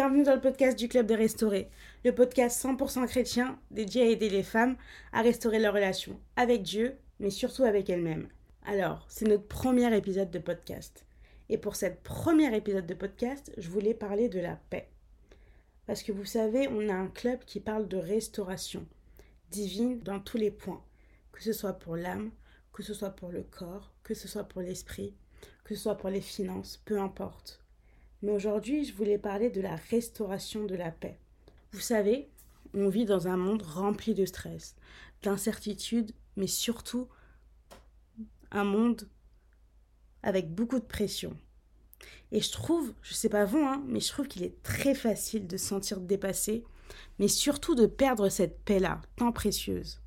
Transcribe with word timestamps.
bienvenue 0.00 0.22
dans 0.22 0.34
le 0.34 0.40
podcast 0.40 0.78
du 0.78 0.88
Club 0.88 1.04
des 1.04 1.14
Restaurés, 1.14 1.68
le 2.06 2.14
podcast 2.14 2.64
100% 2.64 3.06
chrétien 3.06 3.58
dédié 3.70 4.00
à 4.00 4.06
aider 4.06 4.30
les 4.30 4.42
femmes 4.42 4.78
à 5.12 5.20
restaurer 5.20 5.58
leur 5.58 5.74
relation 5.74 6.18
avec 6.36 6.62
Dieu, 6.62 6.96
mais 7.18 7.28
surtout 7.28 7.64
avec 7.64 7.90
elles-mêmes. 7.90 8.28
Alors, 8.64 9.04
c'est 9.10 9.28
notre 9.28 9.46
premier 9.46 9.94
épisode 9.94 10.30
de 10.30 10.38
podcast. 10.38 11.04
Et 11.50 11.58
pour 11.58 11.76
cette 11.76 12.02
premier 12.02 12.56
épisode 12.56 12.86
de 12.86 12.94
podcast, 12.94 13.52
je 13.58 13.68
voulais 13.68 13.92
parler 13.92 14.30
de 14.30 14.40
la 14.40 14.56
paix. 14.70 14.88
Parce 15.86 16.02
que 16.02 16.12
vous 16.12 16.24
savez, 16.24 16.66
on 16.68 16.88
a 16.88 16.94
un 16.94 17.08
club 17.08 17.40
qui 17.44 17.60
parle 17.60 17.86
de 17.86 17.98
restauration 17.98 18.86
divine 19.50 19.98
dans 19.98 20.18
tous 20.18 20.38
les 20.38 20.50
points, 20.50 20.82
que 21.30 21.42
ce 21.42 21.52
soit 21.52 21.74
pour 21.74 21.96
l'âme, 21.96 22.30
que 22.72 22.82
ce 22.82 22.94
soit 22.94 23.10
pour 23.10 23.28
le 23.28 23.42
corps, 23.42 23.92
que 24.02 24.14
ce 24.14 24.28
soit 24.28 24.44
pour 24.44 24.62
l'esprit, 24.62 25.14
que 25.62 25.74
ce 25.74 25.82
soit 25.82 25.98
pour 25.98 26.08
les 26.08 26.22
finances, 26.22 26.80
peu 26.86 26.98
importe. 26.98 27.59
Mais 28.22 28.32
aujourd'hui, 28.32 28.84
je 28.84 28.94
voulais 28.94 29.18
parler 29.18 29.48
de 29.48 29.62
la 29.62 29.76
restauration 29.76 30.64
de 30.64 30.74
la 30.74 30.90
paix. 30.90 31.18
Vous 31.72 31.80
savez, 31.80 32.28
on 32.74 32.88
vit 32.88 33.06
dans 33.06 33.28
un 33.28 33.36
monde 33.36 33.62
rempli 33.62 34.14
de 34.14 34.26
stress, 34.26 34.76
d'incertitude, 35.22 36.12
mais 36.36 36.46
surtout 36.46 37.08
un 38.50 38.64
monde 38.64 39.08
avec 40.22 40.54
beaucoup 40.54 40.78
de 40.78 40.84
pression. 40.84 41.34
Et 42.32 42.40
je 42.40 42.52
trouve, 42.52 42.92
je 43.02 43.14
sais 43.14 43.28
pas 43.30 43.44
vous, 43.46 43.58
hein, 43.58 43.82
mais 43.86 44.00
je 44.00 44.08
trouve 44.08 44.28
qu'il 44.28 44.42
est 44.42 44.62
très 44.62 44.94
facile 44.94 45.46
de 45.46 45.56
se 45.56 45.66
sentir 45.66 46.00
dépassé, 46.00 46.64
mais 47.18 47.28
surtout 47.28 47.74
de 47.74 47.86
perdre 47.86 48.28
cette 48.28 48.60
paix-là, 48.64 49.00
tant 49.16 49.32
précieuse. 49.32 50.00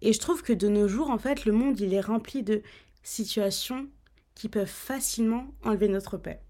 Et 0.00 0.12
je 0.12 0.18
trouve 0.18 0.42
que 0.42 0.52
de 0.52 0.68
nos 0.68 0.88
jours, 0.88 1.10
en 1.10 1.18
fait, 1.18 1.44
le 1.44 1.52
monde, 1.52 1.78
il 1.80 1.94
est 1.94 2.00
rempli 2.00 2.42
de 2.42 2.62
situations 3.02 3.88
qui 4.34 4.48
peuvent 4.48 4.66
facilement 4.66 5.46
enlever 5.64 5.88
notre 5.88 6.16
paix 6.16 6.40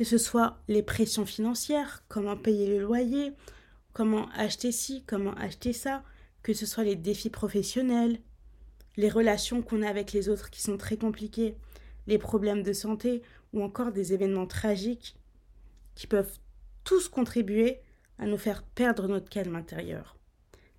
que 0.00 0.06
ce 0.06 0.16
soit 0.16 0.56
les 0.66 0.82
pressions 0.82 1.26
financières, 1.26 2.02
comment 2.08 2.34
payer 2.34 2.66
le 2.66 2.80
loyer, 2.80 3.34
comment 3.92 4.30
acheter 4.30 4.72
ci, 4.72 5.04
comment 5.06 5.34
acheter 5.34 5.74
ça, 5.74 6.02
que 6.42 6.54
ce 6.54 6.64
soit 6.64 6.84
les 6.84 6.96
défis 6.96 7.28
professionnels, 7.28 8.18
les 8.96 9.10
relations 9.10 9.60
qu'on 9.60 9.82
a 9.82 9.88
avec 9.90 10.14
les 10.14 10.30
autres 10.30 10.48
qui 10.48 10.62
sont 10.62 10.78
très 10.78 10.96
compliquées, 10.96 11.54
les 12.06 12.16
problèmes 12.16 12.62
de 12.62 12.72
santé 12.72 13.20
ou 13.52 13.62
encore 13.62 13.92
des 13.92 14.14
événements 14.14 14.46
tragiques 14.46 15.16
qui 15.94 16.06
peuvent 16.06 16.38
tous 16.82 17.10
contribuer 17.10 17.82
à 18.18 18.24
nous 18.24 18.38
faire 18.38 18.62
perdre 18.62 19.06
notre 19.06 19.28
calme 19.28 19.54
intérieur. 19.54 20.16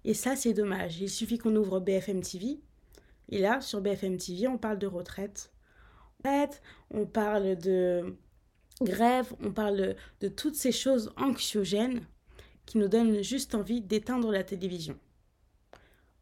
Et 0.04 0.16
ça, 0.16 0.36
c'est 0.36 0.54
dommage. 0.54 1.00
Il 1.00 1.12
suffit 1.12 1.38
qu'on 1.38 1.56
ouvre 1.56 1.80
BFM 1.80 2.22
TV. 2.22 2.60
Et 3.30 3.38
là, 3.38 3.62
sur 3.62 3.82
BFM 3.82 4.18
TV, 4.18 4.48
on 4.48 4.58
parle 4.58 4.80
de 4.80 4.88
retraite. 4.88 5.52
On 6.90 7.06
parle 7.06 7.56
de 7.56 8.16
grève, 8.84 9.34
on 9.44 9.52
parle 9.52 9.96
de, 10.20 10.28
toutes 10.28 10.56
ces 10.56 10.72
choses 10.72 11.12
anxiogènes 11.18 12.06
qui 12.66 12.78
nous 12.78 12.88
donnent 12.88 13.24
juste 13.24 13.56
envie 13.56 13.82
d'éteindre 13.82 14.32
la 14.32 14.44
télévision. 14.44 14.98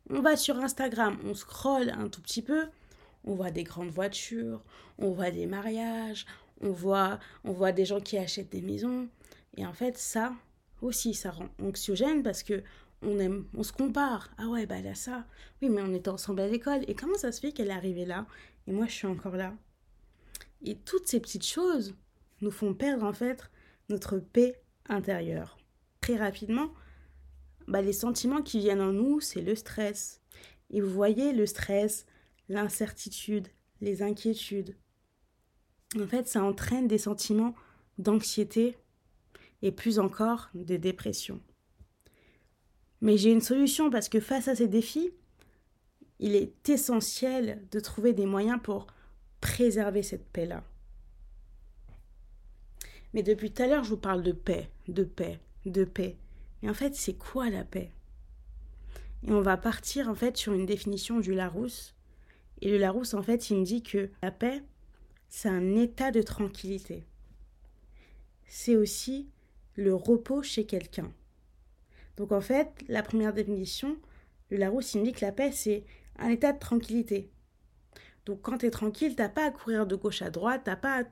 On 0.09 0.21
va 0.21 0.35
sur 0.35 0.57
Instagram, 0.57 1.19
on 1.23 1.35
scrolle 1.35 1.91
un 1.91 2.07
tout 2.09 2.21
petit 2.21 2.41
peu, 2.41 2.65
on 3.23 3.35
voit 3.35 3.52
des 3.52 3.63
grandes 3.63 3.91
voitures, 3.91 4.63
on 4.97 5.11
voit 5.11 5.31
des 5.31 5.45
mariages, 5.45 6.25
on 6.61 6.71
voit, 6.71 7.19
on 7.43 7.52
voit 7.52 7.71
des 7.71 7.85
gens 7.85 7.99
qui 7.99 8.17
achètent 8.17 8.52
des 8.52 8.61
maisons. 8.61 9.07
Et 9.57 9.65
en 9.65 9.73
fait, 9.73 9.97
ça 9.97 10.33
aussi, 10.81 11.13
ça 11.13 11.31
rend 11.31 11.49
anxiogène 11.61 12.23
parce 12.23 12.43
que 12.43 12.63
on 13.02 13.19
aime, 13.19 13.45
on 13.53 13.63
se 13.63 13.71
compare. 13.71 14.30
Ah 14.37 14.47
ouais, 14.47 14.65
bah 14.65 14.75
elle 14.80 14.87
a 14.87 14.95
ça. 14.95 15.25
Oui, 15.61 15.69
mais 15.69 15.81
on 15.81 15.93
était 15.93 16.09
ensemble 16.09 16.41
à 16.41 16.47
l'école. 16.47 16.81
Et 16.87 16.95
comment 16.95 17.17
ça 17.17 17.31
se 17.31 17.39
fait 17.39 17.52
qu'elle 17.52 17.69
est 17.69 17.73
arrivée 17.73 18.05
là? 18.05 18.25
Et 18.67 18.71
moi 18.71 18.87
je 18.87 18.91
suis 18.91 19.07
encore 19.07 19.35
là 19.35 19.53
Et 20.65 20.76
toutes 20.77 21.08
ces 21.08 21.20
petites 21.20 21.45
choses, 21.45 21.95
nous 22.42 22.52
font 22.52 22.73
perdre 22.73 23.05
en 23.05 23.14
fait 23.14 23.50
notre 23.89 24.17
paix 24.17 24.61
intérieure. 24.88 25.58
Très 26.02 26.16
rapidement, 26.16 26.73
bah, 27.67 27.82
les 27.82 27.94
sentiments 27.94 28.42
qui 28.42 28.60
viennent 28.60 28.82
en 28.82 28.94
nous, 28.94 29.20
c'est 29.20 29.42
le 29.42 29.55
stress. 29.55 30.22
Et 30.72 30.82
vous 30.82 30.89
voyez, 30.89 31.33
le 31.33 31.45
stress, 31.45 32.05
l'incertitude, 32.48 33.48
les 33.82 34.02
inquiétudes. 34.02 34.76
En 36.00 36.08
fait, 36.08 36.27
ça 36.27 36.44
entraîne 36.44 36.88
des 36.88 36.98
sentiments 36.98 37.55
d'anxiété 37.98 38.77
et 39.61 39.71
plus 39.71 40.00
encore 40.00 40.50
de 40.54 40.77
dépression. 40.77 41.42
Mais 43.02 43.17
j'ai 43.17 43.32
une 43.32 43.42
solution 43.42 43.89
parce 43.89 44.10
que 44.10 44.20
face 44.20 44.48
à 44.48 44.56
ces 44.56 44.67
défis, 44.67 45.11
il 46.20 46.36
est 46.36 46.67
essentiel 46.70 47.66
de 47.71 47.80
trouver 47.80 48.14
des 48.14 48.26
moyens 48.26 48.60
pour 48.61 48.88
préserver 49.42 50.04
cette 50.04 50.27
paix-là. 50.30 50.64
Mais 53.14 53.23
depuis 53.23 53.52
tout 53.52 53.64
à 53.64 53.67
l'heure, 53.67 53.83
je 53.83 53.89
vous 53.89 53.97
parle 53.97 54.23
de 54.23 54.31
paix, 54.31 54.70
de 54.87 55.03
paix, 55.03 55.39
de 55.65 55.83
paix. 55.83 56.17
Mais 56.61 56.70
en 56.70 56.73
fait, 56.73 56.95
c'est 56.95 57.17
quoi 57.17 57.49
la 57.49 57.64
paix? 57.64 57.92
Et 59.27 59.31
on 59.31 59.42
va 59.42 59.58
partir 59.58 60.09
en 60.09 60.15
fait 60.15 60.37
sur 60.37 60.53
une 60.53 60.65
définition 60.65 61.20
du 61.20 61.33
Larousse. 61.33 61.95
Et 62.61 62.70
le 62.70 62.77
Larousse, 62.77 63.14
en 63.14 63.23
fait, 63.23 63.49
il 63.49 63.58
me 63.58 63.65
dit 63.65 63.81
que 63.81 64.09
la 64.21 64.31
paix, 64.31 64.64
c'est 65.27 65.49
un 65.49 65.75
état 65.75 66.11
de 66.11 66.21
tranquillité. 66.21 67.05
C'est 68.45 68.75
aussi 68.75 69.30
le 69.76 69.93
repos 69.93 70.43
chez 70.43 70.65
quelqu'un. 70.65 71.11
Donc 72.17 72.31
en 72.31 72.41
fait, 72.41 72.83
la 72.87 73.03
première 73.03 73.33
définition, 73.33 73.97
le 74.49 74.58
Larousse, 74.58 74.93
il 74.93 75.02
me 75.02 75.05
dit 75.05 75.14
que 75.14 75.26
la 75.26 75.31
paix, 75.31 75.52
c'est 75.52 75.83
un 76.17 76.30
état 76.30 76.52
de 76.52 76.59
tranquillité. 76.59 77.31
Donc 78.26 78.41
quand 78.41 78.58
tu 78.59 78.65
es 78.65 78.71
tranquille, 78.71 79.15
t'as 79.15 79.30
pas 79.30 79.45
à 79.45 79.52
courir 79.52 79.87
de 79.87 79.95
gauche 79.95 80.21
à 80.21 80.30
droite, 80.30 80.61
t'as 80.65 80.76
pas 80.76 81.03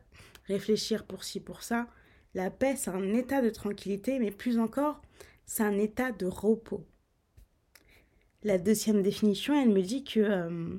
réfléchir 0.47 1.05
pour 1.05 1.23
ci, 1.23 1.39
pour 1.39 1.63
ça. 1.63 1.87
La 2.33 2.49
paix, 2.51 2.75
c'est 2.75 2.91
un 2.91 3.13
état 3.13 3.41
de 3.41 3.49
tranquillité, 3.49 4.19
mais 4.19 4.31
plus 4.31 4.59
encore, 4.59 5.01
c'est 5.45 5.63
un 5.63 5.77
état 5.77 6.11
de 6.11 6.25
repos. 6.25 6.85
La 8.43 8.57
deuxième 8.57 9.01
définition, 9.01 9.59
elle 9.59 9.69
me 9.69 9.81
dit 9.81 10.03
que 10.03 10.19
euh, 10.19 10.77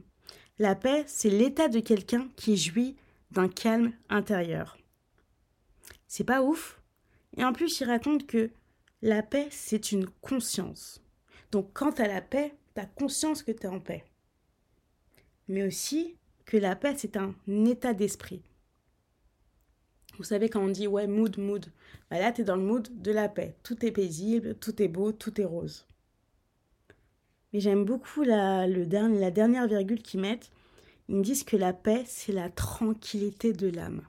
la 0.58 0.74
paix, 0.74 1.04
c'est 1.06 1.30
l'état 1.30 1.68
de 1.68 1.80
quelqu'un 1.80 2.28
qui 2.36 2.56
jouit 2.56 2.96
d'un 3.30 3.48
calme 3.48 3.92
intérieur. 4.08 4.78
C'est 6.06 6.24
pas 6.24 6.42
ouf. 6.42 6.80
Et 7.36 7.44
en 7.44 7.52
plus, 7.52 7.80
il 7.80 7.84
raconte 7.84 8.26
que 8.26 8.50
la 9.02 9.22
paix, 9.22 9.48
c'est 9.50 9.92
une 9.92 10.08
conscience. 10.08 11.02
Donc 11.52 11.70
quand 11.72 11.92
tu 11.92 12.02
as 12.02 12.08
la 12.08 12.22
paix, 12.22 12.54
tu 12.74 12.80
as 12.80 12.86
conscience 12.86 13.42
que 13.42 13.52
tu 13.52 13.64
es 13.64 13.66
en 13.66 13.80
paix. 13.80 14.04
Mais 15.48 15.62
aussi 15.62 16.16
que 16.46 16.56
la 16.56 16.76
paix, 16.76 16.94
c'est 16.96 17.16
un 17.16 17.34
état 17.66 17.94
d'esprit. 17.94 18.42
Vous 20.18 20.24
savez, 20.24 20.48
quand 20.48 20.60
on 20.60 20.68
dit 20.68 20.88
ouais, 20.88 21.06
mood, 21.06 21.38
mood, 21.38 21.66
bah 22.10 22.18
là, 22.18 22.32
tu 22.32 22.40
es 22.40 22.44
dans 22.44 22.56
le 22.56 22.62
mood 22.62 22.88
de 23.00 23.12
la 23.12 23.28
paix. 23.28 23.56
Tout 23.62 23.86
est 23.86 23.92
paisible, 23.92 24.56
tout 24.56 24.82
est 24.82 24.88
beau, 24.88 25.12
tout 25.12 25.40
est 25.40 25.44
rose. 25.44 25.86
Mais 27.52 27.60
j'aime 27.60 27.84
beaucoup 27.84 28.24
la, 28.24 28.66
la 28.66 29.30
dernière 29.30 29.68
virgule 29.68 30.02
qu'ils 30.02 30.20
mettent. 30.20 30.50
Ils 31.08 31.16
me 31.16 31.22
disent 31.22 31.44
que 31.44 31.56
la 31.56 31.72
paix, 31.72 32.04
c'est 32.06 32.32
la 32.32 32.50
tranquillité 32.50 33.52
de 33.52 33.68
l'âme. 33.68 34.02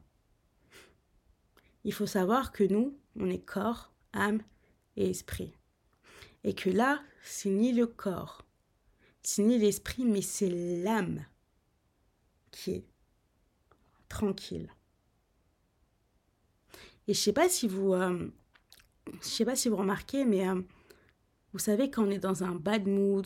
Il 1.84 1.94
faut 1.94 2.08
savoir 2.08 2.52
que 2.52 2.64
nous, 2.64 2.98
on 3.16 3.30
est 3.30 3.46
corps, 3.46 3.94
âme 4.12 4.42
et 4.98 5.10
esprit. 5.10 5.54
Et 6.44 6.54
que 6.54 6.70
là, 6.70 7.02
c'est 7.22 7.50
ni 7.50 7.72
le 7.72 7.86
corps, 7.86 8.44
c'est 9.22 9.44
ni 9.44 9.58
l'esprit, 9.58 10.06
mais 10.06 10.22
c'est 10.22 10.50
l'âme 10.50 11.24
qui 12.52 12.72
est 12.72 12.86
tranquille. 14.10 14.70
Et 17.10 17.16
je 17.16 17.20
sais 17.20 17.34
pas 17.34 17.50
si 17.50 17.68
vous, 17.68 17.96
euh, 17.96 18.30
je 19.24 19.28
sais 19.28 19.44
pas 19.44 19.56
si 19.56 19.68
vous 19.68 19.78
remarquez, 19.78 20.26
mais 20.26 20.48
euh, 20.48 20.62
vous 21.54 21.60
savez 21.60 21.90
quand 21.90 22.06
on 22.06 22.12
est 22.12 22.20
dans 22.20 22.44
un 22.44 22.54
bad 22.54 22.88
mood, 22.88 23.26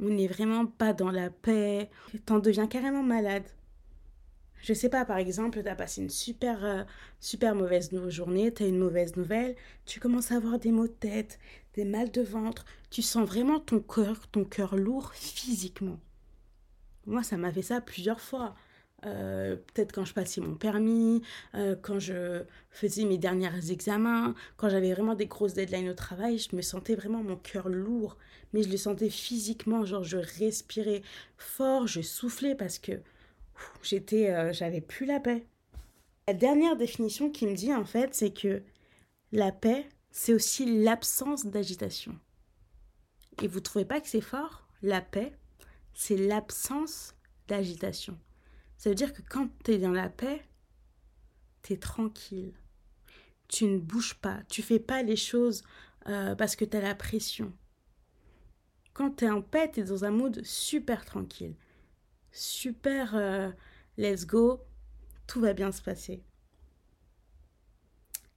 on 0.00 0.08
n'est 0.08 0.26
vraiment 0.26 0.66
pas 0.66 0.92
dans 0.92 1.12
la 1.12 1.30
paix, 1.30 1.90
t'en 2.26 2.40
deviens 2.40 2.66
carrément 2.66 3.04
malade. 3.04 3.44
Je 4.60 4.74
sais 4.74 4.88
pas, 4.88 5.04
par 5.04 5.18
exemple, 5.18 5.62
tu 5.62 5.68
as 5.68 5.76
passé 5.76 6.02
une 6.02 6.10
super, 6.10 6.64
euh, 6.64 6.82
super 7.20 7.54
mauvaise 7.54 7.96
journée, 8.08 8.52
tu 8.52 8.64
as 8.64 8.66
une 8.66 8.80
mauvaise 8.80 9.14
nouvelle, 9.14 9.54
tu 9.86 10.00
commences 10.00 10.32
à 10.32 10.36
avoir 10.36 10.58
des 10.58 10.72
maux 10.72 10.88
de 10.88 10.92
tête, 10.92 11.38
des 11.74 11.84
mal 11.84 12.10
de 12.10 12.22
ventre, 12.22 12.64
tu 12.90 13.00
sens 13.00 13.28
vraiment 13.28 13.60
ton 13.60 13.78
cœur, 13.78 14.26
ton 14.26 14.44
cœur 14.44 14.74
lourd 14.74 15.12
physiquement. 15.14 16.00
Moi, 17.06 17.22
ça 17.22 17.36
m'a 17.36 17.52
fait 17.52 17.62
ça 17.62 17.80
plusieurs 17.80 18.20
fois. 18.20 18.56
Euh, 19.06 19.56
peut-être 19.56 19.92
quand 19.92 20.04
je 20.04 20.12
passais 20.12 20.40
mon 20.40 20.54
permis, 20.54 21.22
euh, 21.54 21.74
quand 21.80 21.98
je 21.98 22.42
faisais 22.70 23.04
mes 23.04 23.18
derniers 23.18 23.70
examens, 23.70 24.34
quand 24.56 24.68
j'avais 24.68 24.92
vraiment 24.92 25.14
des 25.14 25.26
grosses 25.26 25.54
deadlines 25.54 25.88
au 25.88 25.94
travail, 25.94 26.38
je 26.38 26.54
me 26.54 26.62
sentais 26.62 26.94
vraiment 26.94 27.22
mon 27.22 27.36
cœur 27.36 27.68
lourd, 27.68 28.18
mais 28.52 28.62
je 28.62 28.68
le 28.68 28.76
sentais 28.76 29.08
physiquement, 29.08 29.84
genre 29.84 30.04
je 30.04 30.18
respirais 30.18 31.02
fort, 31.38 31.86
je 31.86 32.02
soufflais 32.02 32.54
parce 32.54 32.78
que 32.78 32.92
j'étais, 33.82 34.30
euh, 34.30 34.52
j'avais 34.52 34.80
plus 34.82 35.06
la 35.06 35.20
paix. 35.20 35.46
La 36.28 36.34
dernière 36.34 36.76
définition 36.76 37.30
qui 37.30 37.46
me 37.46 37.54
dit 37.54 37.74
en 37.74 37.84
fait, 37.84 38.14
c'est 38.14 38.32
que 38.32 38.62
la 39.32 39.50
paix, 39.50 39.88
c'est 40.10 40.34
aussi 40.34 40.82
l'absence 40.82 41.46
d'agitation. 41.46 42.18
Et 43.42 43.48
vous 43.48 43.60
trouvez 43.60 43.86
pas 43.86 44.00
que 44.00 44.08
c'est 44.08 44.20
fort? 44.20 44.66
La 44.82 45.00
paix, 45.00 45.32
c'est 45.94 46.16
l'absence 46.16 47.14
d'agitation. 47.48 48.18
Ça 48.80 48.88
veut 48.88 48.96
dire 48.96 49.12
que 49.12 49.20
quand 49.20 49.50
tu 49.62 49.72
es 49.72 49.78
dans 49.78 49.92
la 49.92 50.08
paix, 50.08 50.42
tu 51.62 51.74
es 51.74 51.76
tranquille. 51.76 52.54
tu 53.46 53.66
ne 53.66 53.78
bouges 53.78 54.14
pas, 54.14 54.40
tu 54.48 54.62
fais 54.62 54.78
pas 54.78 55.02
les 55.02 55.16
choses 55.16 55.64
euh, 56.08 56.34
parce 56.34 56.56
que 56.56 56.64
tu 56.64 56.78
as 56.78 56.80
la 56.80 56.94
pression. 56.94 57.52
Quand 58.94 59.16
tu 59.16 59.26
es 59.26 59.30
en 59.30 59.42
paix, 59.42 59.70
tu 59.70 59.80
es 59.80 59.84
dans 59.84 60.06
un 60.06 60.10
mood 60.10 60.42
super 60.44 61.04
tranquille, 61.04 61.56
super 62.32 63.14
euh, 63.14 63.50
let's 63.98 64.26
go, 64.26 64.62
tout 65.26 65.42
va 65.42 65.52
bien 65.52 65.72
se 65.72 65.82
passer. 65.82 66.22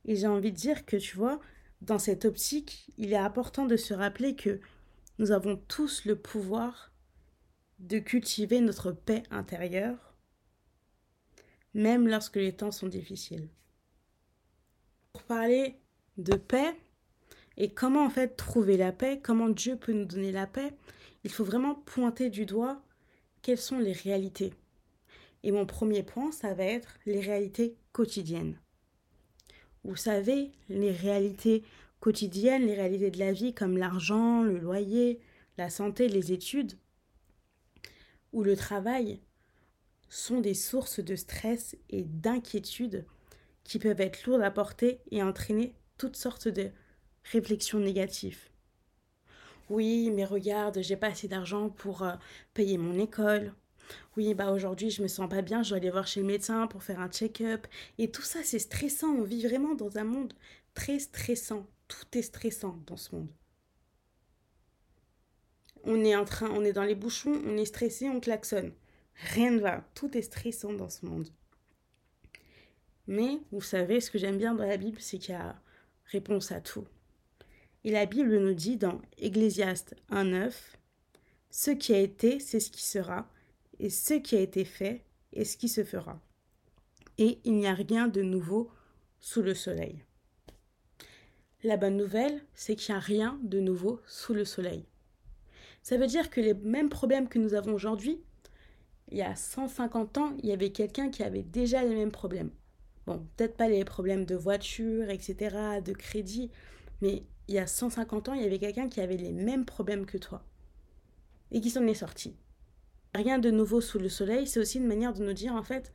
Et 0.03 0.17
j'ai 0.17 0.27
envie 0.27 0.51
de 0.51 0.57
dire 0.57 0.85
que 0.85 0.97
tu 0.97 1.15
vois, 1.15 1.39
dans 1.79 1.99
cette 1.99 2.25
optique, 2.25 2.91
il 2.97 3.13
est 3.13 3.15
important 3.15 3.65
de 3.65 3.77
se 3.77 3.93
rappeler 3.93 4.35
que 4.35 4.59
nous 5.19 5.31
avons 5.31 5.55
tous 5.55 6.03
le 6.03 6.17
pouvoir 6.17 6.91
de 7.79 7.99
cultiver 7.99 8.59
notre 8.59 8.91
paix 8.91 9.23
intérieure, 9.31 10.12
même 11.73 12.07
lorsque 12.07 12.35
les 12.35 12.53
temps 12.53 12.71
sont 12.71 12.87
difficiles. 12.87 13.49
Pour 15.11 15.23
parler 15.23 15.75
de 16.17 16.35
paix 16.35 16.75
et 17.57 17.73
comment 17.73 18.05
en 18.05 18.09
fait 18.09 18.35
trouver 18.35 18.77
la 18.77 18.91
paix, 18.91 19.19
comment 19.21 19.49
Dieu 19.49 19.75
peut 19.75 19.93
nous 19.93 20.05
donner 20.05 20.31
la 20.31 20.47
paix, 20.47 20.73
il 21.23 21.31
faut 21.31 21.43
vraiment 21.43 21.75
pointer 21.75 22.29
du 22.29 22.45
doigt 22.45 22.81
quelles 23.41 23.57
sont 23.57 23.79
les 23.79 23.93
réalités. 23.93 24.53
Et 25.43 25.51
mon 25.51 25.65
premier 25.65 26.03
point, 26.03 26.31
ça 26.31 26.53
va 26.53 26.63
être 26.63 26.97
les 27.05 27.19
réalités 27.19 27.75
quotidiennes. 27.91 28.59
Vous 29.83 29.97
savez, 29.97 30.51
les 30.69 30.91
réalités 30.91 31.63
quotidiennes, 31.99 32.65
les 32.65 32.75
réalités 32.75 33.11
de 33.11 33.19
la 33.19 33.33
vie 33.33 33.53
comme 33.53 33.77
l'argent, 33.77 34.43
le 34.43 34.57
loyer, 34.57 35.19
la 35.57 35.69
santé, 35.69 36.07
les 36.07 36.31
études 36.31 36.73
ou 38.31 38.43
le 38.43 38.55
travail 38.55 39.19
sont 40.13 40.41
des 40.41 40.53
sources 40.53 40.99
de 40.99 41.15
stress 41.15 41.75
et 41.89 42.03
d'inquiétude 42.03 43.05
qui 43.63 43.79
peuvent 43.79 43.99
être 43.99 44.25
lourdes 44.25 44.43
à 44.43 44.51
porter 44.51 44.99
et 45.09 45.23
entraîner 45.23 45.73
toutes 45.97 46.15
sortes 46.15 46.47
de 46.47 46.69
réflexions 47.23 47.79
négatives. 47.79 48.49
Oui, 49.69 50.11
mais 50.11 50.25
regarde, 50.25 50.79
j'ai 50.81 50.97
pas 50.97 51.07
assez 51.07 51.27
d'argent 51.27 51.69
pour 51.69 52.03
euh, 52.03 52.13
payer 52.53 52.77
mon 52.77 52.99
école. 52.99 53.53
Oui, 54.15 54.33
bah 54.35 54.51
aujourd'hui 54.51 54.91
je 54.91 55.01
me 55.01 55.07
sens 55.07 55.27
pas 55.27 55.41
bien, 55.41 55.63
je 55.63 55.69
dois 55.69 55.77
aller 55.77 55.89
voir 55.89 56.05
chez 56.05 56.19
le 56.19 56.27
médecin 56.27 56.67
pour 56.67 56.83
faire 56.83 56.99
un 56.99 57.09
check-up. 57.09 57.65
Et 57.97 58.11
tout 58.11 58.21
ça, 58.21 58.39
c'est 58.43 58.59
stressant. 58.59 59.07
On 59.07 59.23
vit 59.23 59.45
vraiment 59.47 59.73
dans 59.73 59.97
un 59.97 60.03
monde 60.03 60.33
très 60.75 60.99
stressant. 60.99 61.65
Tout 61.87 62.17
est 62.17 62.21
stressant 62.21 62.79
dans 62.85 62.97
ce 62.97 63.15
monde. 63.15 63.29
On 65.85 66.03
est 66.03 66.15
en 66.15 66.23
train, 66.23 66.49
on 66.51 66.63
est 66.63 66.73
dans 66.73 66.83
les 66.83 66.95
bouchons, 66.95 67.41
on 67.45 67.57
est 67.57 67.65
stressé, 67.65 68.09
on 68.09 68.19
klaxonne. 68.19 68.73
Rien 69.15 69.51
ne 69.51 69.59
va. 69.59 69.83
Tout 69.93 70.17
est 70.17 70.21
stressant 70.21 70.73
dans 70.73 70.89
ce 70.89 71.05
monde. 71.05 71.29
Mais 73.07 73.39
vous 73.51 73.61
savez, 73.61 73.99
ce 73.99 74.09
que 74.09 74.17
j'aime 74.17 74.37
bien 74.37 74.53
dans 74.53 74.65
la 74.65 74.77
Bible, 74.77 74.99
c'est 74.99 75.17
qu'il 75.17 75.33
y 75.33 75.37
a 75.37 75.61
réponse 76.05 76.51
à 76.51 76.61
tout. 76.61 76.85
Et 77.83 77.91
la 77.91 78.05
Bible 78.05 78.37
nous 78.39 78.53
dit 78.53 78.77
dans 78.77 79.01
Ecclésiaste 79.17 79.95
1.9, 80.09 80.53
Ce 81.49 81.71
qui 81.71 81.93
a 81.93 81.99
été, 81.99 82.39
c'est 82.39 82.61
ce 82.61 82.71
qui 82.71 82.83
sera, 82.83 83.29
et 83.79 83.89
ce 83.89 84.13
qui 84.13 84.35
a 84.35 84.39
été 84.39 84.63
fait 84.63 85.03
est 85.33 85.43
ce 85.43 85.57
qui 85.57 85.67
se 85.67 85.83
fera. 85.83 86.21
Et 87.17 87.39
il 87.43 87.55
n'y 87.55 87.67
a 87.67 87.73
rien 87.73 88.07
de 88.07 88.21
nouveau 88.21 88.71
sous 89.19 89.41
le 89.41 89.53
soleil. 89.53 90.03
La 91.63 91.77
bonne 91.77 91.97
nouvelle, 91.97 92.41
c'est 92.53 92.75
qu'il 92.75 92.93
n'y 92.93 92.97
a 92.97 93.01
rien 93.01 93.39
de 93.43 93.59
nouveau 93.59 94.01
sous 94.05 94.33
le 94.33 94.45
soleil. 94.45 94.85
Ça 95.81 95.97
veut 95.97 96.07
dire 96.07 96.29
que 96.29 96.41
les 96.41 96.53
mêmes 96.53 96.89
problèmes 96.89 97.27
que 97.27 97.39
nous 97.39 97.53
avons 97.53 97.73
aujourd'hui, 97.73 98.21
il 99.13 99.19
y 99.19 99.21
a 99.21 99.35
150 99.35 100.17
ans, 100.17 100.33
il 100.41 100.49
y 100.49 100.51
avait 100.51 100.71
quelqu'un 100.71 101.09
qui 101.09 101.21
avait 101.21 101.43
déjà 101.43 101.83
les 101.83 101.93
mêmes 101.93 102.11
problèmes. 102.11 102.49
Bon, 103.05 103.23
peut-être 103.37 103.55
pas 103.55 103.69
les 103.69 103.85
problèmes 103.85 104.25
de 104.25 104.35
voiture, 104.35 105.11
etc., 105.11 105.55
de 105.85 105.93
crédit, 105.93 106.49
mais 107.01 107.23
il 107.47 107.53
y 107.53 107.59
a 107.59 107.67
150 107.67 108.29
ans, 108.29 108.33
il 108.33 108.41
y 108.41 108.45
avait 108.45 108.57
quelqu'un 108.57 108.89
qui 108.89 109.01
avait 109.01 109.17
les 109.17 109.31
mêmes 109.31 109.65
problèmes 109.65 110.07
que 110.07 110.17
toi 110.17 110.43
et 111.51 111.61
qui 111.61 111.69
s'en 111.69 111.85
est 111.85 111.93
sorti. 111.93 112.35
Rien 113.13 113.37
de 113.37 113.51
nouveau 113.51 113.81
sous 113.81 113.99
le 113.99 114.09
soleil, 114.09 114.47
c'est 114.47 114.59
aussi 114.59 114.79
une 114.79 114.87
manière 114.87 115.13
de 115.13 115.23
nous 115.23 115.33
dire 115.33 115.53
en 115.53 115.61
fait, 115.61 115.93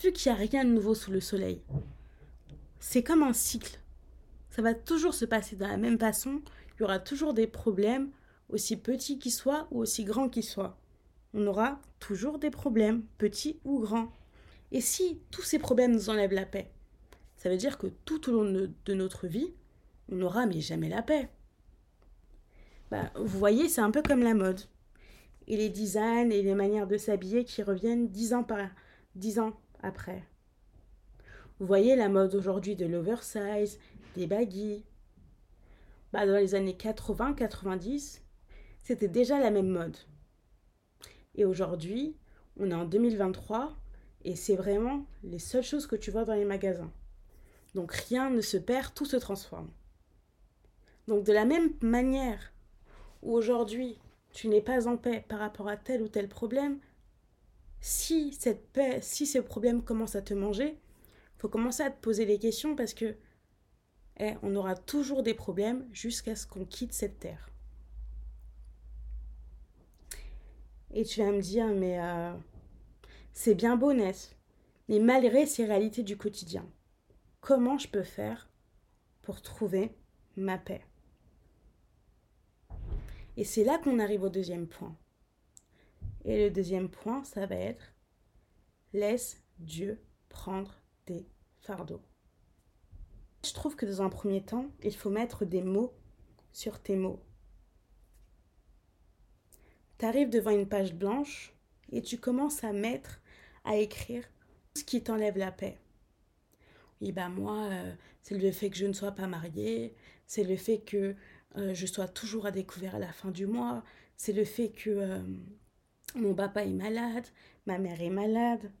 vu 0.00 0.12
qu'il 0.12 0.30
n'y 0.30 0.38
a 0.38 0.40
rien 0.40 0.64
de 0.64 0.70
nouveau 0.70 0.94
sous 0.94 1.10
le 1.10 1.20
soleil, 1.20 1.62
c'est 2.78 3.02
comme 3.02 3.24
un 3.24 3.32
cycle. 3.32 3.80
Ça 4.50 4.62
va 4.62 4.74
toujours 4.74 5.14
se 5.14 5.24
passer 5.24 5.56
de 5.56 5.64
la 5.64 5.76
même 5.76 5.98
façon, 5.98 6.42
il 6.76 6.82
y 6.82 6.84
aura 6.84 7.00
toujours 7.00 7.34
des 7.34 7.48
problèmes, 7.48 8.10
aussi 8.50 8.76
petits 8.76 9.18
qu'ils 9.18 9.32
soient 9.32 9.66
ou 9.72 9.80
aussi 9.80 10.04
grands 10.04 10.28
qu'ils 10.28 10.44
soient. 10.44 10.78
On 11.34 11.46
aura 11.46 11.80
toujours 11.98 12.38
des 12.38 12.50
problèmes, 12.50 13.04
petits 13.18 13.60
ou 13.64 13.80
grands. 13.80 14.12
Et 14.70 14.80
si 14.80 15.20
tous 15.30 15.42
ces 15.42 15.58
problèmes 15.58 15.92
nous 15.92 16.10
enlèvent 16.10 16.32
la 16.32 16.46
paix, 16.46 16.70
ça 17.36 17.48
veut 17.48 17.56
dire 17.56 17.78
que 17.78 17.88
tout 18.04 18.28
au 18.28 18.32
long 18.32 18.44
de 18.44 18.94
notre 18.94 19.26
vie, 19.26 19.52
on 20.10 20.16
n'aura 20.16 20.46
mais 20.46 20.60
jamais 20.60 20.88
la 20.88 21.02
paix. 21.02 21.28
Bah, 22.90 23.10
vous 23.16 23.38
voyez, 23.38 23.68
c'est 23.68 23.80
un 23.80 23.90
peu 23.90 24.02
comme 24.02 24.22
la 24.22 24.34
mode. 24.34 24.60
Et 25.48 25.56
les 25.56 25.70
designs 25.70 26.30
et 26.30 26.42
les 26.42 26.54
manières 26.54 26.86
de 26.86 26.98
s'habiller 26.98 27.44
qui 27.44 27.62
reviennent 27.62 28.08
dix 28.08 28.34
ans, 28.34 28.44
par... 28.44 28.68
dix 29.14 29.38
ans 29.38 29.58
après. 29.82 30.22
Vous 31.58 31.66
voyez 31.66 31.96
la 31.96 32.08
mode 32.08 32.34
aujourd'hui 32.34 32.76
de 32.76 32.86
l'oversize, 32.86 33.78
des 34.14 34.26
baggy. 34.26 34.84
Bah, 36.12 36.26
dans 36.26 36.36
les 36.36 36.54
années 36.54 36.76
80-90, 36.78 38.20
c'était 38.82 39.08
déjà 39.08 39.40
la 39.40 39.50
même 39.50 39.68
mode. 39.68 39.96
Et 41.34 41.44
aujourd'hui, 41.44 42.16
on 42.58 42.70
est 42.70 42.74
en 42.74 42.84
2023 42.84 43.76
et 44.24 44.36
c'est 44.36 44.56
vraiment 44.56 45.06
les 45.22 45.38
seules 45.38 45.62
choses 45.62 45.86
que 45.86 45.96
tu 45.96 46.10
vois 46.10 46.24
dans 46.24 46.34
les 46.34 46.44
magasins. 46.44 46.92
Donc 47.74 47.92
rien 47.92 48.30
ne 48.30 48.40
se 48.40 48.56
perd, 48.56 48.94
tout 48.94 49.06
se 49.06 49.16
transforme. 49.16 49.70
Donc 51.08 51.24
de 51.24 51.32
la 51.32 51.44
même 51.44 51.72
manière 51.80 52.52
où 53.22 53.32
aujourd'hui 53.32 53.98
tu 54.32 54.48
n'es 54.48 54.60
pas 54.60 54.88
en 54.88 54.96
paix 54.96 55.24
par 55.28 55.38
rapport 55.38 55.68
à 55.68 55.76
tel 55.76 56.02
ou 56.02 56.08
tel 56.08 56.28
problème, 56.28 56.78
si 57.80 58.32
cette 58.32 58.68
paix, 58.72 59.00
si 59.02 59.26
ce 59.26 59.38
problème 59.38 59.82
commence 59.82 60.14
à 60.14 60.22
te 60.22 60.34
manger, 60.34 60.78
faut 61.38 61.48
commencer 61.48 61.82
à 61.82 61.90
te 61.90 62.00
poser 62.00 62.24
des 62.26 62.38
questions 62.38 62.76
parce 62.76 62.94
que 62.94 63.16
eh, 64.20 64.34
on 64.42 64.54
aura 64.54 64.76
toujours 64.76 65.22
des 65.22 65.34
problèmes 65.34 65.88
jusqu'à 65.92 66.36
ce 66.36 66.46
qu'on 66.46 66.64
quitte 66.64 66.92
cette 66.92 67.18
terre. 67.18 67.51
Et 70.92 71.04
tu 71.04 71.20
vas 71.20 71.32
me 71.32 71.40
dire, 71.40 71.68
mais 71.68 71.98
euh, 72.00 72.34
c'est 73.32 73.54
bien 73.54 73.76
beau, 73.76 73.92
Ness, 73.92 74.36
mais 74.88 74.98
malgré 74.98 75.46
ces 75.46 75.64
réalités 75.64 76.02
du 76.02 76.16
quotidien, 76.16 76.68
comment 77.40 77.78
je 77.78 77.88
peux 77.88 78.02
faire 78.02 78.50
pour 79.22 79.40
trouver 79.40 79.96
ma 80.36 80.58
paix? 80.58 80.84
Et 83.36 83.44
c'est 83.44 83.64
là 83.64 83.78
qu'on 83.78 83.98
arrive 83.98 84.24
au 84.24 84.28
deuxième 84.28 84.66
point. 84.66 84.96
Et 86.24 86.44
le 86.44 86.50
deuxième 86.50 86.90
point, 86.90 87.24
ça 87.24 87.46
va 87.46 87.56
être 87.56 87.94
laisse 88.92 89.42
Dieu 89.58 89.98
prendre 90.28 90.74
tes 91.06 91.26
fardeaux. 91.60 92.02
Je 93.44 93.52
trouve 93.54 93.74
que 93.74 93.86
dans 93.86 94.02
un 94.02 94.10
premier 94.10 94.44
temps, 94.44 94.66
il 94.82 94.94
faut 94.94 95.10
mettre 95.10 95.44
des 95.44 95.62
mots 95.62 95.94
sur 96.52 96.80
tes 96.80 96.96
mots. 96.96 97.22
Tu 100.02 100.08
arrives 100.08 100.30
devant 100.30 100.50
une 100.50 100.68
page 100.68 100.94
blanche 100.94 101.54
et 101.92 102.02
tu 102.02 102.18
commences 102.18 102.64
à 102.64 102.72
mettre, 102.72 103.20
à 103.64 103.76
écrire 103.76 104.24
ce 104.76 104.82
qui 104.82 105.00
t'enlève 105.00 105.38
la 105.38 105.52
paix. 105.52 105.78
Oui, 107.00 107.12
bah 107.12 107.28
moi, 107.28 107.68
euh, 107.70 107.94
c'est 108.20 108.36
le 108.36 108.50
fait 108.50 108.68
que 108.68 108.76
je 108.76 108.86
ne 108.86 108.94
sois 108.94 109.12
pas 109.12 109.28
mariée, 109.28 109.94
c'est 110.26 110.42
le 110.42 110.56
fait 110.56 110.80
que 110.80 111.14
euh, 111.56 111.72
je 111.72 111.86
sois 111.86 112.08
toujours 112.08 112.46
à 112.46 112.50
découvert 112.50 112.96
à 112.96 112.98
la 112.98 113.12
fin 113.12 113.30
du 113.30 113.46
mois, 113.46 113.84
c'est 114.16 114.32
le 114.32 114.44
fait 114.44 114.70
que 114.70 114.90
euh, 114.90 115.22
mon 116.16 116.34
papa 116.34 116.64
est 116.64 116.72
malade, 116.72 117.28
ma 117.66 117.78
mère 117.78 118.02
est 118.02 118.10
malade. 118.10 118.72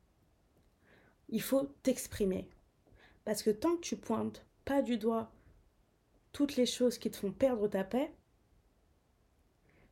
Il 1.28 1.40
faut 1.40 1.66
t'exprimer. 1.84 2.50
Parce 3.24 3.44
que 3.44 3.50
tant 3.50 3.76
que 3.76 3.82
tu 3.82 3.96
pointes 3.96 4.44
pas 4.64 4.82
du 4.82 4.98
doigt 4.98 5.30
toutes 6.32 6.56
les 6.56 6.66
choses 6.66 6.98
qui 6.98 7.12
te 7.12 7.16
font 7.16 7.30
perdre 7.30 7.68
ta 7.68 7.84
paix, 7.84 8.12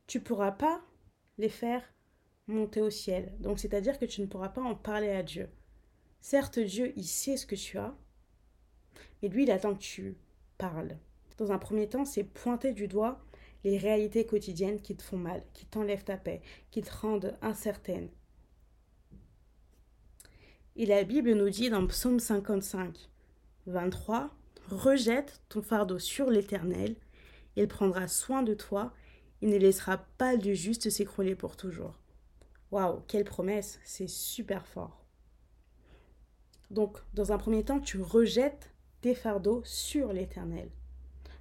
tu 0.07 0.19
pourras 0.19 0.51
pas 0.51 0.83
les 1.41 1.49
faire 1.49 1.83
monter 2.47 2.81
au 2.81 2.89
ciel. 2.89 3.33
Donc 3.39 3.59
c'est-à-dire 3.59 3.99
que 3.99 4.05
tu 4.05 4.21
ne 4.21 4.27
pourras 4.27 4.49
pas 4.49 4.61
en 4.61 4.75
parler 4.75 5.09
à 5.09 5.23
Dieu. 5.23 5.49
Certes, 6.21 6.59
Dieu, 6.59 6.93
il 6.95 7.05
sait 7.05 7.35
ce 7.35 7.45
que 7.45 7.55
tu 7.55 7.77
as, 7.77 7.95
mais 9.21 9.29
lui, 9.29 9.43
il 9.43 9.51
attend 9.51 9.73
que 9.73 9.81
tu 9.81 10.15
parles. 10.57 10.97
Dans 11.37 11.51
un 11.51 11.57
premier 11.57 11.89
temps, 11.89 12.05
c'est 12.05 12.23
pointer 12.23 12.73
du 12.73 12.87
doigt 12.87 13.23
les 13.63 13.77
réalités 13.77 14.25
quotidiennes 14.25 14.81
qui 14.81 14.95
te 14.95 15.03
font 15.03 15.17
mal, 15.17 15.43
qui 15.53 15.65
t'enlèvent 15.65 16.03
ta 16.03 16.17
paix, 16.17 16.41
qui 16.71 16.81
te 16.81 16.91
rendent 16.91 17.37
incertaine. 17.41 18.09
Et 20.75 20.85
la 20.85 21.03
Bible 21.03 21.33
nous 21.33 21.49
dit 21.49 21.69
dans 21.69 21.85
Psaume 21.87 22.19
55, 22.19 23.09
23, 23.67 24.31
Rejette 24.69 25.41
ton 25.49 25.61
fardeau 25.61 25.99
sur 25.99 26.29
l'Éternel, 26.29 26.95
il 27.55 27.67
prendra 27.67 28.07
soin 28.07 28.41
de 28.41 28.53
toi, 28.53 28.93
il 29.41 29.49
ne 29.49 29.57
laissera 29.57 29.97
pas 30.17 30.37
du 30.37 30.55
juste 30.55 30.89
s'écrouler 30.89 31.35
pour 31.35 31.55
toujours. 31.57 31.95
Waouh, 32.71 33.01
quelle 33.07 33.25
promesse, 33.25 33.79
c'est 33.83 34.09
super 34.09 34.65
fort. 34.65 35.05
Donc, 36.69 36.97
dans 37.13 37.31
un 37.31 37.37
premier 37.37 37.63
temps, 37.63 37.79
tu 37.79 38.01
rejettes 38.01 38.71
tes 39.01 39.15
fardeaux 39.15 39.61
sur 39.65 40.13
l'Éternel. 40.13 40.69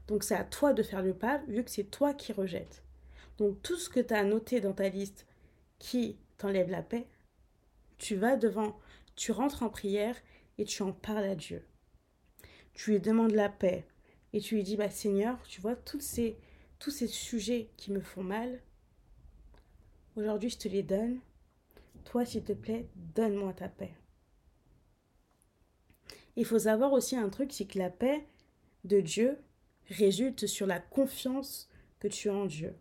Donc 0.09 0.25
c'est 0.25 0.35
à 0.35 0.43
toi 0.43 0.73
de 0.73 0.83
faire 0.83 1.03
le 1.03 1.15
pas, 1.15 1.39
vu 1.47 1.63
que 1.63 1.71
c'est 1.71 1.85
toi 1.85 2.15
qui 2.15 2.33
rejettes. 2.33 2.83
Donc 3.39 3.63
tout 3.63 3.77
ce 3.77 3.89
que 3.89 4.01
tu 4.01 4.13
as 4.13 4.25
noté 4.25 4.61
dans 4.61 4.73
ta 4.73 4.89
liste 4.89 5.25
qui 5.79 6.19
t'enlève 6.37 6.69
la 6.69 6.83
paix, 6.83 7.07
tu 7.97 8.17
vas 8.17 8.37
devant, 8.37 8.77
tu 9.15 9.31
rentres 9.31 9.63
en 9.63 9.69
prière 9.69 10.17
et 10.59 10.65
tu 10.65 10.83
en 10.83 10.93
parles 10.93 11.25
à 11.25 11.37
Dieu. 11.37 11.65
Tu 12.75 12.91
lui 12.91 13.01
demandes 13.01 13.35
la 13.35 13.49
paix 13.49 13.87
et 14.33 14.41
tu 14.41 14.57
lui 14.57 14.65
dis, 14.65 14.77
bah 14.77 14.91
Seigneur, 14.91 15.41
tu 15.45 15.61
vois, 15.61 15.77
tous 15.77 16.01
ces, 16.01 16.37
tous 16.81 16.91
ces 16.91 17.07
sujets 17.07 17.71
qui 17.77 17.93
me 17.93 18.01
font 18.01 18.25
mal, 18.25 18.61
aujourd'hui 20.17 20.51
je 20.51 20.59
te 20.59 20.69
les 20.69 20.83
donne. 20.83 21.21
Toi, 22.05 22.25
s'il 22.25 22.43
te 22.43 22.55
plaît, 22.55 22.89
donne-moi 23.15 23.53
ta 23.53 23.69
paix. 23.69 23.95
Il 26.35 26.47
faut 26.47 26.59
savoir 26.59 26.93
aussi 26.93 27.17
un 27.17 27.29
truc, 27.29 27.53
c'est 27.53 27.67
que 27.67 27.79
la 27.79 27.91
paix 27.91 28.27
de 28.85 29.01
Dieu 29.01 29.39
résulte 29.91 30.47
sur 30.47 30.67
la 30.67 30.81
confiance 30.81 31.69
que 32.01 32.09
tu 32.09 32.31
as 32.31 32.35
en 32.35 32.47
Dieu 32.47 32.75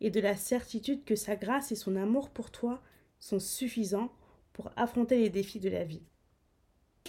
et 0.00 0.10
de 0.10 0.20
la 0.20 0.36
certitude 0.36 1.04
que 1.04 1.16
sa 1.16 1.36
grâce 1.36 1.72
et 1.72 1.76
son 1.76 1.96
amour 1.96 2.30
pour 2.30 2.50
toi 2.50 2.82
sont 3.18 3.40
suffisants 3.40 4.12
pour 4.52 4.70
affronter 4.76 5.18
les 5.18 5.30
défis 5.30 5.58
de 5.58 5.70
la 5.70 5.84
vie. 5.84 6.04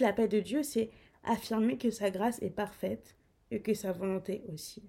La 0.00 0.12
paix 0.12 0.26
de 0.26 0.40
Dieu, 0.40 0.62
c'est 0.62 0.90
affirmer 1.22 1.78
que 1.78 1.90
sa 1.90 2.10
grâce 2.10 2.42
est 2.42 2.50
parfaite 2.50 3.14
et 3.50 3.60
que 3.60 3.74
sa 3.74 3.92
volonté 3.92 4.42
aussi. 4.48 4.82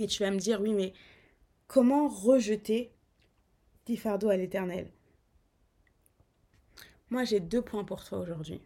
Et 0.00 0.06
tu 0.06 0.22
vas 0.22 0.30
me 0.30 0.38
dire, 0.38 0.60
oui, 0.62 0.72
mais 0.72 0.94
comment 1.68 2.08
rejeter 2.08 2.90
tes 3.84 3.96
fardeaux 3.96 4.30
à 4.30 4.36
l'éternel? 4.36 4.90
Moi, 7.10 7.24
j'ai 7.24 7.38
deux 7.38 7.60
points 7.60 7.84
pour 7.84 8.02
toi 8.02 8.18
aujourd'hui. 8.18 8.62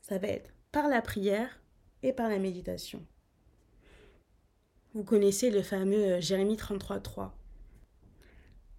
Ça 0.00 0.16
va 0.16 0.28
être 0.28 0.50
par 0.72 0.88
la 0.88 1.02
prière 1.02 1.60
et 2.02 2.14
par 2.14 2.30
la 2.30 2.38
méditation. 2.38 3.04
Vous 4.94 5.04
connaissez 5.04 5.50
le 5.50 5.62
fameux 5.62 6.14
euh, 6.14 6.20
Jérémie 6.20 6.56
33.3. 6.56 7.30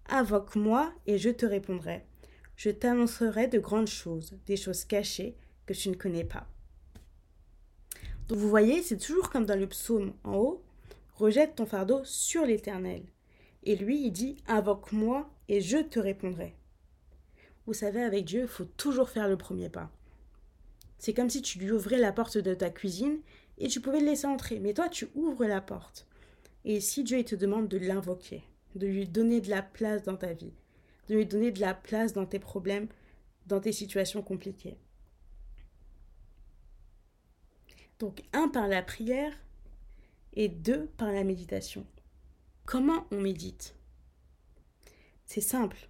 Invoque-moi 0.08 0.92
et 1.06 1.18
je 1.18 1.30
te 1.30 1.46
répondrai. 1.46 2.04
Je 2.56 2.70
t'annoncerai 2.70 3.46
de 3.46 3.60
grandes 3.60 3.86
choses, 3.86 4.36
des 4.46 4.56
choses 4.56 4.84
cachées 4.84 5.36
que 5.66 5.72
tu 5.72 5.88
ne 5.88 5.94
connais 5.94 6.24
pas. 6.24 6.48
Donc 8.26 8.38
vous 8.38 8.48
voyez, 8.48 8.82
c'est 8.82 8.98
toujours 8.98 9.30
comme 9.30 9.46
dans 9.46 9.58
le 9.58 9.68
psaume 9.68 10.14
en 10.24 10.34
haut, 10.34 10.64
rejette 11.22 11.54
ton 11.54 11.66
fardeau 11.66 12.00
sur 12.02 12.44
l'Éternel. 12.44 13.04
Et 13.62 13.76
lui, 13.76 14.06
il 14.06 14.10
dit, 14.10 14.36
invoque-moi 14.48 15.30
et 15.48 15.60
je 15.60 15.78
te 15.78 16.00
répondrai. 16.00 16.56
Vous 17.64 17.74
savez, 17.74 18.02
avec 18.02 18.24
Dieu, 18.24 18.42
il 18.42 18.48
faut 18.48 18.64
toujours 18.64 19.08
faire 19.08 19.28
le 19.28 19.36
premier 19.36 19.68
pas. 19.68 19.92
C'est 20.98 21.14
comme 21.14 21.30
si 21.30 21.40
tu 21.40 21.60
lui 21.60 21.70
ouvrais 21.70 21.98
la 21.98 22.12
porte 22.12 22.38
de 22.38 22.54
ta 22.54 22.70
cuisine 22.70 23.20
et 23.58 23.68
tu 23.68 23.80
pouvais 23.80 24.00
le 24.00 24.06
laisser 24.06 24.26
entrer. 24.26 24.58
Mais 24.58 24.74
toi, 24.74 24.88
tu 24.88 25.08
ouvres 25.14 25.44
la 25.44 25.60
porte. 25.60 26.08
Et 26.64 26.80
si 26.80 27.04
Dieu 27.04 27.18
il 27.18 27.24
te 27.24 27.36
demande 27.36 27.68
de 27.68 27.78
l'invoquer, 27.78 28.42
de 28.74 28.88
lui 28.88 29.06
donner 29.06 29.40
de 29.40 29.50
la 29.50 29.62
place 29.62 30.02
dans 30.02 30.16
ta 30.16 30.32
vie, 30.32 30.54
de 31.08 31.14
lui 31.14 31.26
donner 31.26 31.52
de 31.52 31.60
la 31.60 31.74
place 31.74 32.12
dans 32.12 32.26
tes 32.26 32.40
problèmes, 32.40 32.88
dans 33.46 33.60
tes 33.60 33.72
situations 33.72 34.22
compliquées. 34.22 34.78
Donc, 38.00 38.22
un 38.32 38.48
par 38.48 38.66
la 38.66 38.82
prière 38.82 39.32
et 40.34 40.48
deux 40.48 40.86
par 40.96 41.12
la 41.12 41.24
méditation. 41.24 41.86
Comment 42.64 43.06
on 43.10 43.20
médite? 43.20 43.74
C'est 45.26 45.40
simple. 45.40 45.88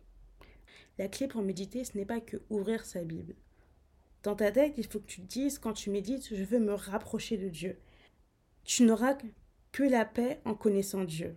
La 0.98 1.08
clé 1.08 1.26
pour 1.28 1.42
méditer, 1.42 1.84
ce 1.84 1.96
n'est 1.96 2.06
pas 2.06 2.20
que 2.20 2.36
ouvrir 2.50 2.84
sa 2.84 3.02
Bible. 3.02 3.34
Dans 4.22 4.36
ta 4.36 4.52
tête, 4.52 4.74
il 4.78 4.86
faut 4.86 5.00
que 5.00 5.06
tu 5.06 5.20
te 5.20 5.26
dises, 5.26 5.58
quand 5.58 5.72
tu 5.72 5.90
médites, 5.90 6.34
je 6.34 6.44
veux 6.44 6.60
me 6.60 6.74
rapprocher 6.74 7.36
de 7.36 7.48
Dieu. 7.48 7.78
Tu 8.64 8.84
n'auras 8.84 9.16
que 9.72 9.82
la 9.82 10.04
paix 10.04 10.40
en 10.44 10.54
connaissant 10.54 11.04
Dieu. 11.04 11.36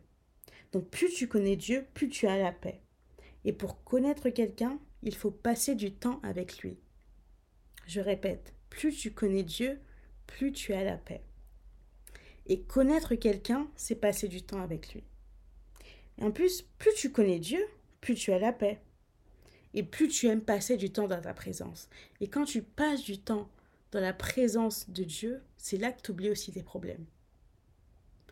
Donc 0.71 0.89
plus 0.89 1.13
tu 1.13 1.27
connais 1.27 1.55
Dieu, 1.55 1.87
plus 1.93 2.09
tu 2.09 2.27
as 2.27 2.37
la 2.37 2.51
paix. 2.51 2.81
Et 3.43 3.53
pour 3.53 3.83
connaître 3.83 4.29
quelqu'un, 4.29 4.79
il 5.03 5.15
faut 5.15 5.31
passer 5.31 5.75
du 5.75 5.93
temps 5.93 6.19
avec 6.21 6.59
lui. 6.59 6.77
Je 7.87 8.01
répète, 8.01 8.53
plus 8.69 8.95
tu 8.95 9.11
connais 9.13 9.43
Dieu, 9.43 9.79
plus 10.27 10.51
tu 10.51 10.73
as 10.73 10.83
la 10.83 10.97
paix. 10.97 11.23
Et 12.47 12.61
connaître 12.61 13.15
quelqu'un, 13.15 13.67
c'est 13.75 13.95
passer 13.95 14.27
du 14.27 14.43
temps 14.43 14.61
avec 14.61 14.93
lui. 14.93 15.03
Et 16.17 16.23
en 16.23 16.31
plus, 16.31 16.63
plus 16.77 16.93
tu 16.95 17.11
connais 17.11 17.39
Dieu, 17.39 17.59
plus 18.01 18.15
tu 18.15 18.31
as 18.31 18.39
la 18.39 18.53
paix 18.53 18.79
et 19.73 19.83
plus 19.83 20.07
tu 20.07 20.27
aimes 20.27 20.41
passer 20.41 20.77
du 20.77 20.89
temps 20.89 21.07
dans 21.07 21.21
ta 21.21 21.33
présence. 21.33 21.89
Et 22.21 22.27
quand 22.27 22.45
tu 22.45 22.61
passes 22.61 23.03
du 23.03 23.19
temps 23.19 23.49
dans 23.91 23.99
la 23.99 24.13
présence 24.13 24.89
de 24.89 25.03
Dieu, 25.03 25.41
c'est 25.57 25.77
là 25.77 25.91
que 25.91 26.01
tu 26.01 26.11
oublies 26.11 26.29
aussi 26.29 26.51
tes 26.51 26.63
problèmes. 26.63 27.05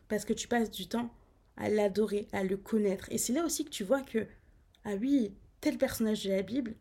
Parce 0.07 0.25
que 0.25 0.33
tu 0.33 0.47
passes 0.47 0.71
du 0.71 0.87
temps 0.87 1.13
à 1.57 1.69
l'adorer, 1.69 2.27
à 2.31 2.43
le 2.43 2.55
connaître. 2.55 3.11
Et 3.11 3.17
c'est 3.17 3.33
là 3.33 3.43
aussi 3.43 3.65
que 3.65 3.69
tu 3.69 3.83
vois 3.83 4.01
que, 4.01 4.25
ah 4.85 4.95
oui, 4.95 5.33
tel 5.59 5.77
personnage 5.77 6.23
de 6.23 6.29
la 6.29 6.43
Bible, 6.43 6.75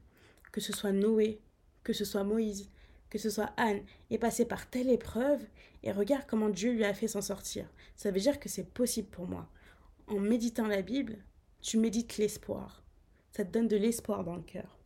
que 0.53 0.61
ce 0.61 0.73
soit 0.73 0.93
Noé, 0.93 1.41
que 1.83 1.93
ce 1.93 2.05
soit 2.05 2.25
Moïse, 2.25 2.71
que 3.13 3.19
ce 3.19 3.29
soit 3.29 3.53
Anne, 3.59 3.83
est 4.11 4.17
passé 4.17 4.47
par 4.47 4.71
telle 4.71 4.89
épreuve, 4.89 5.43
et 5.83 5.93
regarde 5.93 6.25
comment 6.27 6.49
Dieu 6.49 6.73
lui 6.73 6.85
a 6.85 6.95
fait 6.95 7.09
s'en 7.09 7.21
sortir. 7.21 7.67
Ça 7.95 8.11
veut 8.11 8.21
dire 8.21 8.41
que 8.41 8.49
c'est 8.49 8.69
possible 8.69 9.09
pour 9.09 9.29
moi. 9.29 9.47
En 10.07 10.19
méditant 10.19 10.67
la 10.67 10.81
Bible, 10.81 11.19
tu 11.61 11.77
médites 11.77 12.17
l'espoir 12.17 12.83
ça 13.33 13.45
te 13.45 13.51
donne 13.51 13.69
de 13.69 13.77
l'espoir 13.77 14.25
dans 14.25 14.37
le 14.37 14.43
cœur. 14.43 14.79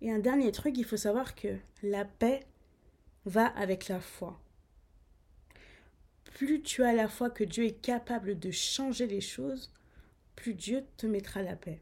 Et 0.00 0.12
un 0.12 0.18
dernier 0.18 0.52
truc, 0.52 0.76
il 0.78 0.84
faut 0.84 0.96
savoir 0.96 1.34
que 1.34 1.56
la 1.82 2.04
paix 2.04 2.46
va 3.24 3.46
avec 3.46 3.88
la 3.88 4.00
foi. 4.00 4.40
Plus 6.24 6.62
tu 6.62 6.84
as 6.84 6.92
la 6.92 7.08
foi 7.08 7.30
que 7.30 7.42
Dieu 7.42 7.64
est 7.64 7.80
capable 7.80 8.38
de 8.38 8.50
changer 8.50 9.06
les 9.06 9.22
choses, 9.22 9.72
plus 10.36 10.54
Dieu 10.54 10.84
te 10.96 11.06
mettra 11.06 11.42
la 11.42 11.56
paix. 11.56 11.80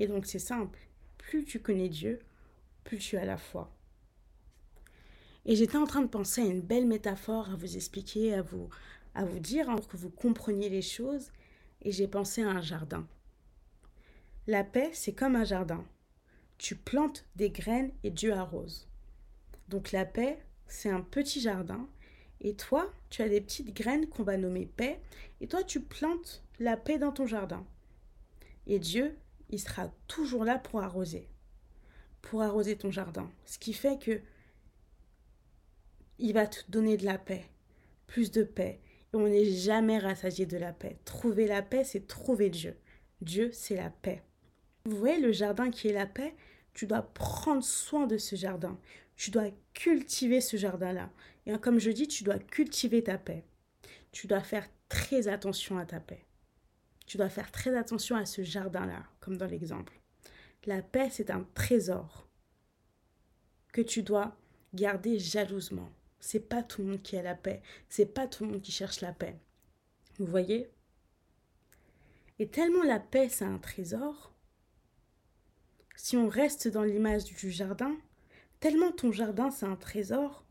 Et 0.00 0.06
donc 0.06 0.24
c'est 0.24 0.38
simple, 0.38 0.78
plus 1.18 1.44
tu 1.44 1.60
connais 1.60 1.90
Dieu, 1.90 2.20
plus 2.84 2.96
tu 2.96 3.18
as 3.18 3.26
la 3.26 3.36
foi. 3.36 3.70
Et 5.44 5.54
j'étais 5.54 5.76
en 5.76 5.84
train 5.84 6.00
de 6.00 6.08
penser 6.08 6.40
à 6.40 6.46
une 6.46 6.62
belle 6.62 6.86
métaphore 6.86 7.50
à 7.50 7.54
vous 7.54 7.76
expliquer, 7.76 8.32
à 8.32 8.40
vous, 8.40 8.70
à 9.14 9.26
vous 9.26 9.40
dire 9.40 9.66
pour 9.66 9.88
que 9.88 9.98
vous 9.98 10.08
compreniez 10.08 10.70
les 10.70 10.80
choses 10.80 11.30
et 11.82 11.92
j'ai 11.92 12.08
pensé 12.08 12.42
à 12.42 12.48
un 12.48 12.62
jardin. 12.62 13.06
La 14.46 14.64
paix, 14.64 14.88
c'est 14.94 15.12
comme 15.12 15.36
un 15.36 15.44
jardin. 15.44 15.84
Tu 16.56 16.76
plantes 16.76 17.26
des 17.36 17.50
graines 17.50 17.92
et 18.02 18.10
Dieu 18.10 18.32
arrose. 18.32 18.88
Donc 19.68 19.92
la 19.92 20.06
paix, 20.06 20.42
c'est 20.66 20.90
un 20.90 21.02
petit 21.02 21.42
jardin 21.42 21.86
et 22.40 22.54
toi, 22.54 22.90
tu 23.10 23.20
as 23.20 23.28
des 23.28 23.42
petites 23.42 23.76
graines 23.76 24.08
qu'on 24.08 24.22
va 24.22 24.38
nommer 24.38 24.64
paix 24.64 24.98
et 25.42 25.46
toi, 25.46 25.62
tu 25.62 25.82
plantes 25.82 26.42
la 26.58 26.78
paix 26.78 26.96
dans 26.96 27.12
ton 27.12 27.26
jardin. 27.26 27.66
Et 28.66 28.78
Dieu, 28.78 29.14
il 29.50 29.58
sera 29.58 29.92
toujours 30.06 30.44
là 30.44 30.58
pour 30.58 30.82
arroser, 30.82 31.28
pour 32.22 32.42
arroser 32.42 32.76
ton 32.76 32.90
jardin. 32.90 33.30
Ce 33.44 33.58
qui 33.58 33.72
fait 33.72 33.98
que 33.98 34.20
il 36.18 36.34
va 36.34 36.46
te 36.46 36.58
donner 36.70 36.96
de 36.96 37.04
la 37.04 37.18
paix, 37.18 37.44
plus 38.06 38.30
de 38.30 38.42
paix, 38.42 38.80
on 39.12 39.26
n'est 39.28 39.50
jamais 39.50 39.98
rassasié 39.98 40.46
de 40.46 40.56
la 40.56 40.72
paix. 40.72 40.98
Trouver 41.04 41.46
la 41.46 41.62
paix, 41.62 41.82
c'est 41.84 42.06
trouver 42.06 42.50
Dieu. 42.50 42.76
Dieu, 43.20 43.50
c'est 43.52 43.76
la 43.76 43.90
paix. 43.90 44.22
Vous 44.84 44.96
voyez 44.96 45.20
le 45.20 45.32
jardin 45.32 45.70
qui 45.70 45.88
est 45.88 45.92
la 45.92 46.06
paix 46.06 46.34
Tu 46.74 46.86
dois 46.86 47.02
prendre 47.02 47.64
soin 47.64 48.06
de 48.06 48.18
ce 48.18 48.36
jardin. 48.36 48.78
Tu 49.16 49.30
dois 49.30 49.50
cultiver 49.74 50.40
ce 50.40 50.56
jardin-là. 50.56 51.10
Et 51.46 51.58
comme 51.58 51.78
je 51.78 51.90
dis, 51.90 52.06
tu 52.06 52.22
dois 52.22 52.38
cultiver 52.38 53.02
ta 53.02 53.18
paix. 53.18 53.44
Tu 54.12 54.26
dois 54.26 54.42
faire 54.42 54.68
très 54.88 55.28
attention 55.28 55.78
à 55.78 55.84
ta 55.84 56.00
paix. 56.00 56.24
Tu 57.10 57.16
dois 57.16 57.28
faire 57.28 57.50
très 57.50 57.76
attention 57.76 58.14
à 58.14 58.24
ce 58.24 58.44
jardin-là, 58.44 59.02
comme 59.18 59.36
dans 59.36 59.48
l'exemple. 59.48 60.00
La 60.64 60.80
paix, 60.80 61.08
c'est 61.10 61.32
un 61.32 61.44
trésor 61.54 62.28
que 63.72 63.80
tu 63.80 64.04
dois 64.04 64.36
garder 64.74 65.18
jalousement. 65.18 65.90
C'est 66.20 66.48
pas 66.48 66.62
tout 66.62 66.82
le 66.82 66.88
monde 66.90 67.02
qui 67.02 67.16
a 67.16 67.22
la 67.22 67.34
paix. 67.34 67.62
C'est 67.88 68.14
pas 68.14 68.28
tout 68.28 68.44
le 68.44 68.52
monde 68.52 68.62
qui 68.62 68.70
cherche 68.70 69.00
la 69.00 69.12
paix. 69.12 69.36
Vous 70.20 70.26
voyez? 70.26 70.70
Et 72.38 72.46
tellement 72.46 72.84
la 72.84 73.00
paix, 73.00 73.28
c'est 73.28 73.44
un 73.44 73.58
trésor, 73.58 74.32
si 75.96 76.16
on 76.16 76.28
reste 76.28 76.68
dans 76.68 76.84
l'image 76.84 77.24
du 77.24 77.50
jardin, 77.50 77.96
tellement 78.60 78.92
ton 78.92 79.10
jardin, 79.10 79.50
c'est 79.50 79.66
un 79.66 79.74
trésor, 79.74 80.44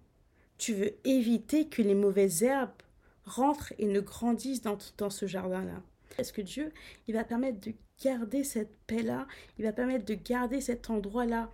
tu 0.57 0.73
veux 0.73 0.91
éviter 1.05 1.69
que 1.69 1.81
les 1.81 1.95
mauvaises 1.95 2.43
herbes 2.43 2.83
rentrent 3.23 3.73
et 3.77 3.85
ne 3.85 4.01
grandissent 4.01 4.61
dans, 4.61 4.77
dans 4.97 5.09
ce 5.09 5.25
jardin-là. 5.25 5.81
Est-ce 6.17 6.33
que 6.33 6.41
Dieu, 6.41 6.73
il 7.07 7.13
va 7.13 7.23
permettre 7.23 7.59
de 7.59 7.73
garder 8.03 8.43
cette 8.43 8.75
paix-là, 8.87 9.27
il 9.57 9.65
va 9.65 9.73
permettre 9.73 10.05
de 10.05 10.15
garder 10.15 10.61
cet 10.61 10.89
endroit-là 10.89 11.51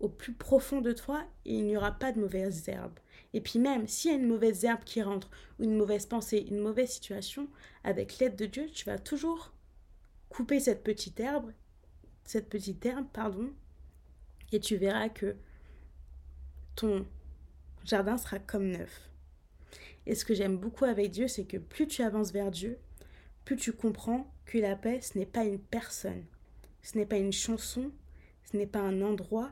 au 0.00 0.08
plus 0.08 0.32
profond 0.32 0.80
de 0.80 0.92
toi 0.92 1.24
et 1.44 1.54
il 1.54 1.66
n'y 1.66 1.76
aura 1.76 1.92
pas 1.92 2.12
de 2.12 2.20
mauvaises 2.20 2.68
herbes. 2.68 2.98
Et 3.34 3.40
puis 3.40 3.58
même, 3.58 3.86
s'il 3.86 4.10
y 4.10 4.14
a 4.14 4.16
une 4.16 4.28
mauvaise 4.28 4.64
herbe 4.64 4.84
qui 4.84 5.02
rentre, 5.02 5.28
ou 5.58 5.64
une 5.64 5.76
mauvaise 5.76 6.06
pensée, 6.06 6.46
une 6.50 6.60
mauvaise 6.60 6.90
situation, 6.90 7.48
avec 7.84 8.18
l'aide 8.18 8.36
de 8.36 8.46
Dieu, 8.46 8.66
tu 8.72 8.84
vas 8.86 8.98
toujours 8.98 9.52
couper 10.28 10.60
cette 10.60 10.84
petite 10.84 11.18
herbe, 11.20 11.52
cette 12.24 12.48
petite 12.48 12.84
herbe, 12.86 13.06
pardon, 13.12 13.50
et 14.52 14.60
tu 14.60 14.76
verras 14.76 15.08
que 15.08 15.36
ton 16.74 17.06
jardin 17.84 18.16
sera 18.16 18.38
comme 18.38 18.70
neuf. 18.70 19.10
Et 20.06 20.14
ce 20.14 20.24
que 20.24 20.34
j'aime 20.34 20.56
beaucoup 20.56 20.84
avec 20.84 21.10
Dieu, 21.10 21.28
c'est 21.28 21.44
que 21.44 21.58
plus 21.58 21.86
tu 21.86 22.02
avances 22.02 22.32
vers 22.32 22.50
Dieu, 22.50 22.78
plus 23.48 23.56
tu 23.56 23.72
comprends 23.72 24.30
que 24.44 24.58
la 24.58 24.76
paix, 24.76 25.00
ce 25.00 25.16
n'est 25.16 25.24
pas 25.24 25.42
une 25.42 25.58
personne, 25.58 26.22
ce 26.82 26.98
n'est 26.98 27.06
pas 27.06 27.16
une 27.16 27.32
chanson, 27.32 27.90
ce 28.44 28.58
n'est 28.58 28.66
pas 28.66 28.80
un 28.82 29.00
endroit, 29.00 29.50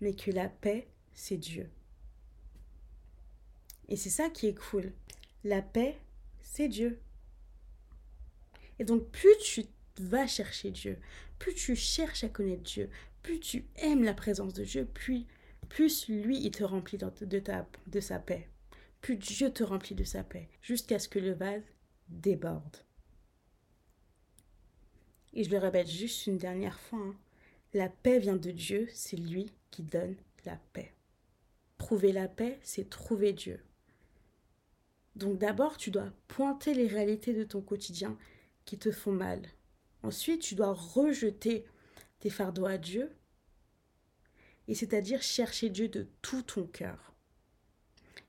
mais 0.00 0.14
que 0.14 0.30
la 0.30 0.48
paix, 0.48 0.88
c'est 1.12 1.36
Dieu. 1.36 1.68
Et 3.90 3.96
c'est 3.96 4.08
ça 4.08 4.30
qui 4.30 4.46
est 4.46 4.58
cool. 4.70 4.94
La 5.44 5.60
paix, 5.60 5.98
c'est 6.40 6.68
Dieu. 6.68 6.98
Et 8.78 8.84
donc 8.86 9.10
plus 9.10 9.36
tu 9.44 9.66
vas 10.00 10.26
chercher 10.26 10.70
Dieu, 10.70 10.98
plus 11.38 11.52
tu 11.52 11.76
cherches 11.76 12.24
à 12.24 12.30
connaître 12.30 12.62
Dieu, 12.62 12.88
plus 13.22 13.40
tu 13.40 13.66
aimes 13.76 14.04
la 14.04 14.14
présence 14.14 14.54
de 14.54 14.64
Dieu, 14.64 14.86
plus, 14.86 15.26
plus 15.68 16.08
lui, 16.08 16.38
il 16.38 16.50
te 16.50 16.64
remplit 16.64 16.96
de, 16.96 17.42
de 17.88 18.00
sa 18.00 18.18
paix. 18.18 18.48
Plus 19.02 19.16
Dieu 19.16 19.52
te 19.52 19.62
remplit 19.62 19.94
de 19.94 20.04
sa 20.04 20.24
paix, 20.24 20.48
jusqu'à 20.62 20.98
ce 20.98 21.10
que 21.10 21.18
le 21.18 21.34
vase 21.34 21.74
déborde. 22.08 22.83
Et 25.34 25.44
je 25.44 25.50
le 25.50 25.58
répète 25.58 25.88
juste 25.88 26.26
une 26.26 26.38
dernière 26.38 26.78
fois, 26.78 27.00
hein. 27.00 27.16
la 27.72 27.88
paix 27.88 28.20
vient 28.20 28.36
de 28.36 28.52
Dieu, 28.52 28.88
c'est 28.94 29.16
lui 29.16 29.50
qui 29.70 29.82
donne 29.82 30.16
la 30.44 30.56
paix. 30.72 30.94
Prouver 31.76 32.12
la 32.12 32.28
paix, 32.28 32.58
c'est 32.62 32.88
trouver 32.88 33.32
Dieu. 33.32 33.60
Donc 35.16 35.38
d'abord, 35.38 35.76
tu 35.76 35.90
dois 35.90 36.12
pointer 36.28 36.72
les 36.72 36.86
réalités 36.86 37.34
de 37.34 37.44
ton 37.44 37.60
quotidien 37.60 38.16
qui 38.64 38.78
te 38.78 38.92
font 38.92 39.12
mal. 39.12 39.42
Ensuite, 40.02 40.42
tu 40.42 40.54
dois 40.54 40.72
rejeter 40.72 41.64
tes 42.20 42.30
fardeaux 42.30 42.66
à 42.66 42.78
Dieu, 42.78 43.10
et 44.68 44.74
c'est-à-dire 44.74 45.20
chercher 45.22 45.68
Dieu 45.68 45.88
de 45.88 46.08
tout 46.22 46.42
ton 46.42 46.66
cœur. 46.66 47.12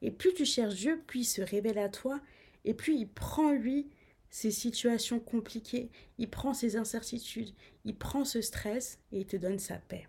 Et 0.02 0.12
plus 0.12 0.34
tu 0.34 0.46
cherches 0.46 0.76
Dieu, 0.76 1.02
plus 1.06 1.22
il 1.22 1.26
se 1.26 1.42
révèle 1.42 1.78
à 1.78 1.90
toi, 1.90 2.20
et 2.64 2.74
plus 2.74 2.96
il 2.96 3.08
prend 3.08 3.52
lui 3.52 3.90
ces 4.30 4.52
situations 4.52 5.20
compliquées, 5.20 5.90
il 6.18 6.30
prend 6.30 6.54
ses 6.54 6.76
incertitudes, 6.76 7.54
il 7.86 7.98
prend 7.98 8.26
ce 8.26 8.42
stress 8.42 9.00
et 9.12 9.22
il 9.22 9.26
te 9.26 9.38
donne 9.38 9.60
sa 9.60 9.78
paix. 9.78 10.08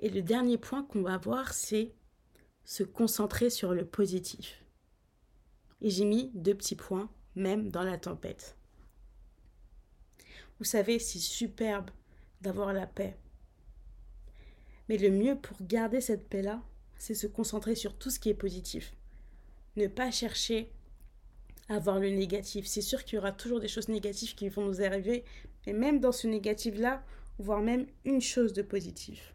Et 0.00 0.08
le 0.08 0.22
dernier 0.22 0.58
point 0.58 0.82
qu'on 0.84 1.02
va 1.02 1.18
voir, 1.18 1.52
c'est 1.52 1.92
se 2.64 2.82
concentrer 2.82 3.50
sur 3.50 3.74
le 3.74 3.84
positif. 3.84 4.64
Et 5.80 5.90
j'ai 5.90 6.04
mis 6.04 6.30
deux 6.34 6.54
petits 6.54 6.76
points, 6.76 7.10
même 7.34 7.70
dans 7.70 7.82
la 7.82 7.98
tempête. 7.98 8.56
Vous 10.58 10.64
savez, 10.64 10.98
c'est 10.98 11.18
superbe 11.18 11.90
d'avoir 12.40 12.72
la 12.72 12.86
paix. 12.86 13.16
Mais 14.88 14.98
le 14.98 15.10
mieux 15.10 15.36
pour 15.36 15.56
garder 15.62 16.00
cette 16.00 16.28
paix-là, 16.28 16.62
c'est 16.96 17.14
se 17.14 17.26
concentrer 17.26 17.74
sur 17.74 17.96
tout 17.96 18.10
ce 18.10 18.20
qui 18.20 18.30
est 18.30 18.34
positif. 18.34 18.94
Ne 19.76 19.86
pas 19.88 20.10
chercher 20.10 20.70
à 21.68 21.78
voir 21.78 21.98
le 21.98 22.10
négatif. 22.10 22.66
C'est 22.66 22.82
sûr 22.82 23.04
qu'il 23.04 23.16
y 23.16 23.18
aura 23.18 23.32
toujours 23.32 23.60
des 23.60 23.68
choses 23.68 23.88
négatives 23.88 24.34
qui 24.34 24.48
vont 24.48 24.66
nous 24.66 24.82
arriver, 24.82 25.24
mais 25.66 25.72
même 25.72 26.00
dans 26.00 26.12
ce 26.12 26.26
négatif-là, 26.26 27.02
voir 27.38 27.60
même 27.60 27.86
une 28.04 28.20
chose 28.20 28.52
de 28.52 28.62
positif. 28.62 29.34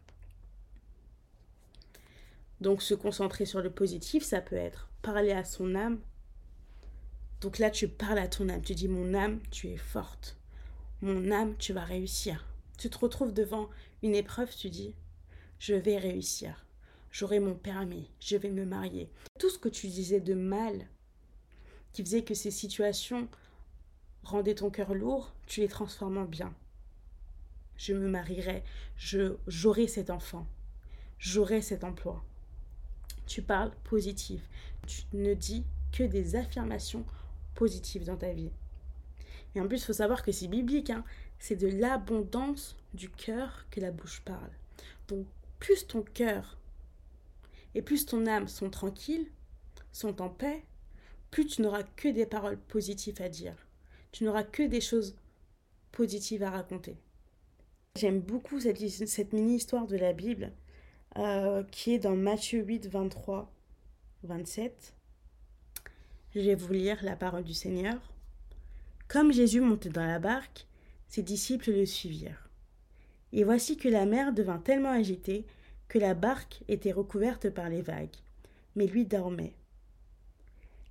Donc 2.60 2.82
se 2.82 2.94
concentrer 2.94 3.46
sur 3.46 3.62
le 3.62 3.70
positif, 3.70 4.22
ça 4.22 4.40
peut 4.40 4.56
être 4.56 4.88
parler 5.02 5.32
à 5.32 5.44
son 5.44 5.74
âme. 5.74 6.00
Donc 7.40 7.58
là, 7.58 7.70
tu 7.70 7.88
parles 7.88 8.18
à 8.18 8.28
ton 8.28 8.48
âme, 8.50 8.62
tu 8.62 8.74
dis 8.74 8.88
mon 8.88 9.14
âme, 9.14 9.40
tu 9.50 9.68
es 9.68 9.78
forte. 9.78 10.36
Mon 11.00 11.30
âme, 11.30 11.56
tu 11.58 11.72
vas 11.72 11.84
réussir. 11.84 12.46
Tu 12.76 12.90
te 12.90 12.98
retrouves 12.98 13.32
devant 13.32 13.70
une 14.02 14.14
épreuve, 14.14 14.54
tu 14.54 14.68
dis 14.68 14.94
je 15.58 15.74
vais 15.74 15.98
réussir. 15.98 16.64
J'aurai 17.12 17.40
mon 17.40 17.54
permis, 17.54 18.10
je 18.20 18.36
vais 18.36 18.50
me 18.50 18.64
marier. 18.64 19.10
Tout 19.38 19.50
ce 19.50 19.58
que 19.58 19.68
tu 19.68 19.88
disais 19.88 20.20
de 20.20 20.34
mal, 20.34 20.86
qui 21.92 22.02
faisait 22.02 22.24
que 22.24 22.34
ces 22.34 22.50
situations 22.50 23.28
rendaient 24.22 24.54
ton 24.54 24.70
cœur 24.70 24.94
lourd, 24.94 25.32
tu 25.46 25.60
les 25.60 25.68
transformes 25.68 26.18
en 26.18 26.24
bien. 26.24 26.54
Je 27.76 27.94
me 27.94 28.08
marierai, 28.08 28.62
je 28.96 29.36
j'aurai 29.46 29.88
cet 29.88 30.10
enfant, 30.10 30.46
j'aurai 31.18 31.62
cet 31.62 31.84
emploi 31.84 32.22
tu 33.30 33.42
parles 33.42 33.70
positif. 33.84 34.40
Tu 34.88 35.04
ne 35.12 35.34
dis 35.34 35.64
que 35.92 36.02
des 36.02 36.34
affirmations 36.34 37.04
positives 37.54 38.04
dans 38.04 38.16
ta 38.16 38.32
vie. 38.32 38.50
Et 39.54 39.60
en 39.60 39.68
plus, 39.68 39.76
il 39.78 39.84
faut 39.84 39.92
savoir 39.92 40.24
que 40.24 40.32
c'est 40.32 40.48
biblique. 40.48 40.90
Hein. 40.90 41.04
C'est 41.38 41.54
de 41.54 41.68
l'abondance 41.68 42.76
du 42.92 43.08
cœur 43.08 43.66
que 43.70 43.80
la 43.80 43.92
bouche 43.92 44.20
parle. 44.24 44.50
Donc, 45.06 45.26
plus 45.60 45.86
ton 45.86 46.02
cœur 46.02 46.58
et 47.76 47.82
plus 47.82 48.04
ton 48.04 48.26
âme 48.26 48.48
sont 48.48 48.68
tranquilles, 48.68 49.30
sont 49.92 50.20
en 50.20 50.28
paix, 50.28 50.64
plus 51.30 51.46
tu 51.46 51.62
n'auras 51.62 51.82
que 51.82 52.08
des 52.08 52.26
paroles 52.26 52.58
positives 52.58 53.20
à 53.22 53.28
dire. 53.28 53.54
Tu 54.12 54.24
n'auras 54.24 54.42
que 54.42 54.62
des 54.62 54.80
choses 54.80 55.16
positives 55.92 56.42
à 56.42 56.50
raconter. 56.50 56.96
J'aime 57.96 58.20
beaucoup 58.20 58.60
cette, 58.60 59.32
mini-histoire 59.32 59.86
de 59.86 59.96
la 59.96 60.12
Bible 60.12 60.52
euh, 61.18 61.62
qui 61.70 61.92
est 61.94 61.98
dans 61.98 62.16
Matthieu 62.16 62.62
8, 62.62 62.88
23, 62.88 63.52
27. 64.22 64.94
Je 66.34 66.40
vais 66.40 66.54
vous 66.54 66.72
lire 66.72 66.98
la 67.02 67.16
parole 67.16 67.44
du 67.44 67.54
Seigneur. 67.54 67.98
Comme 69.08 69.32
Jésus 69.32 69.60
montait 69.60 69.88
dans 69.88 70.06
la 70.06 70.20
barque, 70.20 70.66
ses 71.08 71.22
disciples 71.22 71.72
le 71.72 71.86
suivirent. 71.86 72.48
Et 73.32 73.42
voici 73.42 73.76
que 73.76 73.88
la 73.88 74.06
mer 74.06 74.32
devint 74.32 74.58
tellement 74.58 74.92
agitée 74.92 75.44
que 75.88 75.98
la 75.98 76.14
barque 76.14 76.62
était 76.68 76.92
recouverte 76.92 77.50
par 77.50 77.68
les 77.68 77.82
vagues, 77.82 78.14
mais 78.76 78.86
lui 78.86 79.04
dormait. 79.04 79.54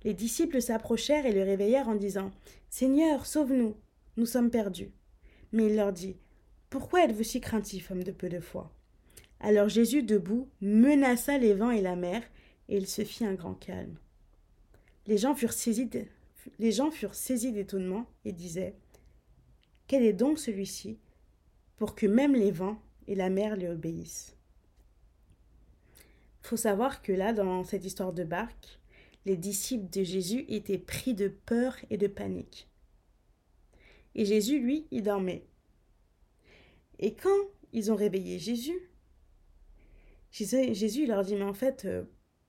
Les 0.02 0.14
disciples 0.14 0.62
s'approchèrent 0.62 1.26
et 1.26 1.32
le 1.32 1.42
réveillèrent 1.42 1.88
en 1.88 1.94
disant 1.94 2.30
Seigneur, 2.70 3.26
sauve-nous, 3.26 3.76
nous 4.16 4.26
sommes 4.26 4.50
perdus. 4.50 4.92
Mais 5.52 5.66
il 5.66 5.76
leur 5.76 5.92
dit 5.92 6.16
Pourquoi 6.70 7.04
êtes-vous 7.04 7.22
si 7.22 7.40
craintifs, 7.40 7.90
homme 7.90 8.04
de 8.04 8.12
peu 8.12 8.28
de 8.28 8.40
foi? 8.40 8.72
Alors 9.40 9.68
Jésus, 9.68 10.02
debout, 10.02 10.48
menaça 10.60 11.38
les 11.38 11.54
vents 11.54 11.70
et 11.70 11.80
la 11.80 11.96
mer, 11.96 12.22
et 12.68 12.76
il 12.76 12.86
se 12.86 13.04
fit 13.04 13.24
un 13.24 13.34
grand 13.34 13.54
calme. 13.54 13.96
Les 15.06 15.18
gens 15.18 15.34
furent 15.34 15.52
saisis, 15.52 15.88
d'étonnement 17.52 18.06
et 18.24 18.32
disaient 18.32 18.74
Quel 19.86 20.04
est 20.04 20.12
donc 20.12 20.38
celui-ci 20.38 20.98
pour 21.76 21.94
que 21.94 22.06
même 22.06 22.34
les 22.34 22.50
vents 22.50 22.80
et 23.06 23.14
la 23.14 23.30
mer 23.30 23.56
lui 23.56 23.66
obéissent? 23.66 24.36
Faut 26.42 26.56
savoir 26.56 27.02
que 27.02 27.12
là, 27.12 27.32
dans 27.32 27.64
cette 27.64 27.84
histoire 27.84 28.12
de 28.12 28.24
barque, 28.24 28.79
les 29.26 29.36
disciples 29.36 29.90
de 29.90 30.02
Jésus 30.02 30.44
étaient 30.48 30.78
pris 30.78 31.14
de 31.14 31.28
peur 31.28 31.76
et 31.90 31.98
de 31.98 32.06
panique. 32.06 32.68
Et 34.14 34.24
Jésus, 34.24 34.60
lui, 34.60 34.86
il 34.90 35.02
dormait. 35.02 35.46
Et 36.98 37.14
quand 37.14 37.38
ils 37.72 37.92
ont 37.92 37.96
réveillé 37.96 38.38
Jésus, 38.38 38.90
Jésus, 40.32 41.06
leur 41.06 41.24
dit, 41.24 41.34
mais 41.34 41.44
en 41.44 41.54
fait, 41.54 41.84
euh, 41.84 42.04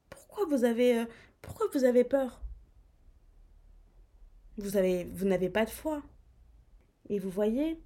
pourquoi 0.09 0.45
vous 0.45 0.63
avez, 0.63 0.99
euh, 0.99 1.05
pourquoi 1.41 1.67
vous 1.73 1.83
avez 1.83 2.03
peur? 2.03 2.41
Vous 4.57 4.77
avez, 4.77 5.05
vous 5.05 5.25
n'avez 5.25 5.49
pas 5.49 5.65
de 5.65 5.69
foi. 5.69 6.03
Et 7.09 7.19
vous 7.19 7.29
voyez, 7.29 7.81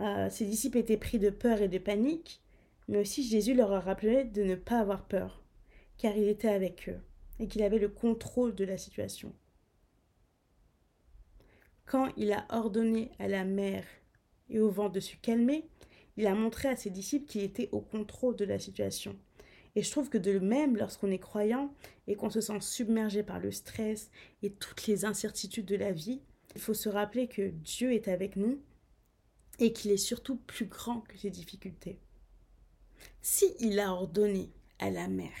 euh, 0.00 0.30
ces 0.30 0.46
disciples 0.46 0.78
étaient 0.78 0.96
pris 0.96 1.18
de 1.18 1.30
peur 1.30 1.60
et 1.60 1.68
de 1.68 1.78
panique, 1.78 2.42
mais 2.88 2.98
aussi 2.98 3.22
Jésus 3.22 3.54
leur 3.54 3.72
a 3.72 3.80
rappelé 3.80 4.24
de 4.24 4.42
ne 4.42 4.54
pas 4.54 4.78
avoir 4.78 5.06
peur, 5.06 5.44
car 5.98 6.16
il 6.16 6.28
était 6.28 6.48
avec 6.48 6.88
eux 6.88 7.00
et 7.42 7.48
qu'il 7.48 7.64
avait 7.64 7.80
le 7.80 7.88
contrôle 7.88 8.54
de 8.54 8.64
la 8.64 8.78
situation. 8.78 9.34
Quand 11.86 12.12
il 12.16 12.32
a 12.32 12.46
ordonné 12.50 13.10
à 13.18 13.26
la 13.26 13.44
mer 13.44 13.84
et 14.48 14.60
au 14.60 14.70
vent 14.70 14.88
de 14.88 15.00
se 15.00 15.16
calmer, 15.16 15.68
il 16.16 16.28
a 16.28 16.36
montré 16.36 16.68
à 16.68 16.76
ses 16.76 16.90
disciples 16.90 17.26
qu'il 17.26 17.42
était 17.42 17.68
au 17.72 17.80
contrôle 17.80 18.36
de 18.36 18.44
la 18.44 18.60
situation. 18.60 19.18
Et 19.74 19.82
je 19.82 19.90
trouve 19.90 20.08
que 20.08 20.18
de 20.18 20.38
même, 20.38 20.76
lorsqu'on 20.76 21.10
est 21.10 21.18
croyant 21.18 21.74
et 22.06 22.14
qu'on 22.14 22.30
se 22.30 22.40
sent 22.40 22.60
submergé 22.60 23.24
par 23.24 23.40
le 23.40 23.50
stress 23.50 24.12
et 24.42 24.52
toutes 24.52 24.86
les 24.86 25.04
incertitudes 25.04 25.66
de 25.66 25.76
la 25.76 25.90
vie, 25.90 26.22
il 26.54 26.60
faut 26.60 26.74
se 26.74 26.88
rappeler 26.88 27.26
que 27.26 27.48
Dieu 27.48 27.92
est 27.92 28.06
avec 28.06 28.36
nous 28.36 28.62
et 29.58 29.72
qu'il 29.72 29.90
est 29.90 29.96
surtout 29.96 30.36
plus 30.36 30.66
grand 30.66 31.00
que 31.00 31.18
ces 31.18 31.30
difficultés. 31.30 31.98
Si 33.20 33.52
il 33.58 33.80
a 33.80 33.92
ordonné 33.92 34.52
à 34.78 34.90
la 34.90 35.08
mer 35.08 35.32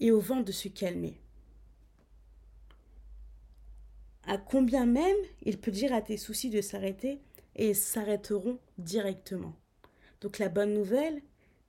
et 0.00 0.10
au 0.10 0.20
vent 0.20 0.40
de 0.40 0.52
se 0.52 0.68
calmer, 0.68 1.20
à 4.26 4.38
combien 4.38 4.86
même 4.86 5.16
il 5.42 5.58
peut 5.58 5.70
dire 5.70 5.92
à 5.92 6.02
tes 6.02 6.16
soucis 6.16 6.50
de 6.50 6.60
s'arrêter 6.60 7.20
et 7.54 7.74
s'arrêteront 7.74 8.58
directement. 8.78 9.54
Donc 10.20 10.38
la 10.38 10.48
bonne 10.48 10.74
nouvelle, 10.74 11.22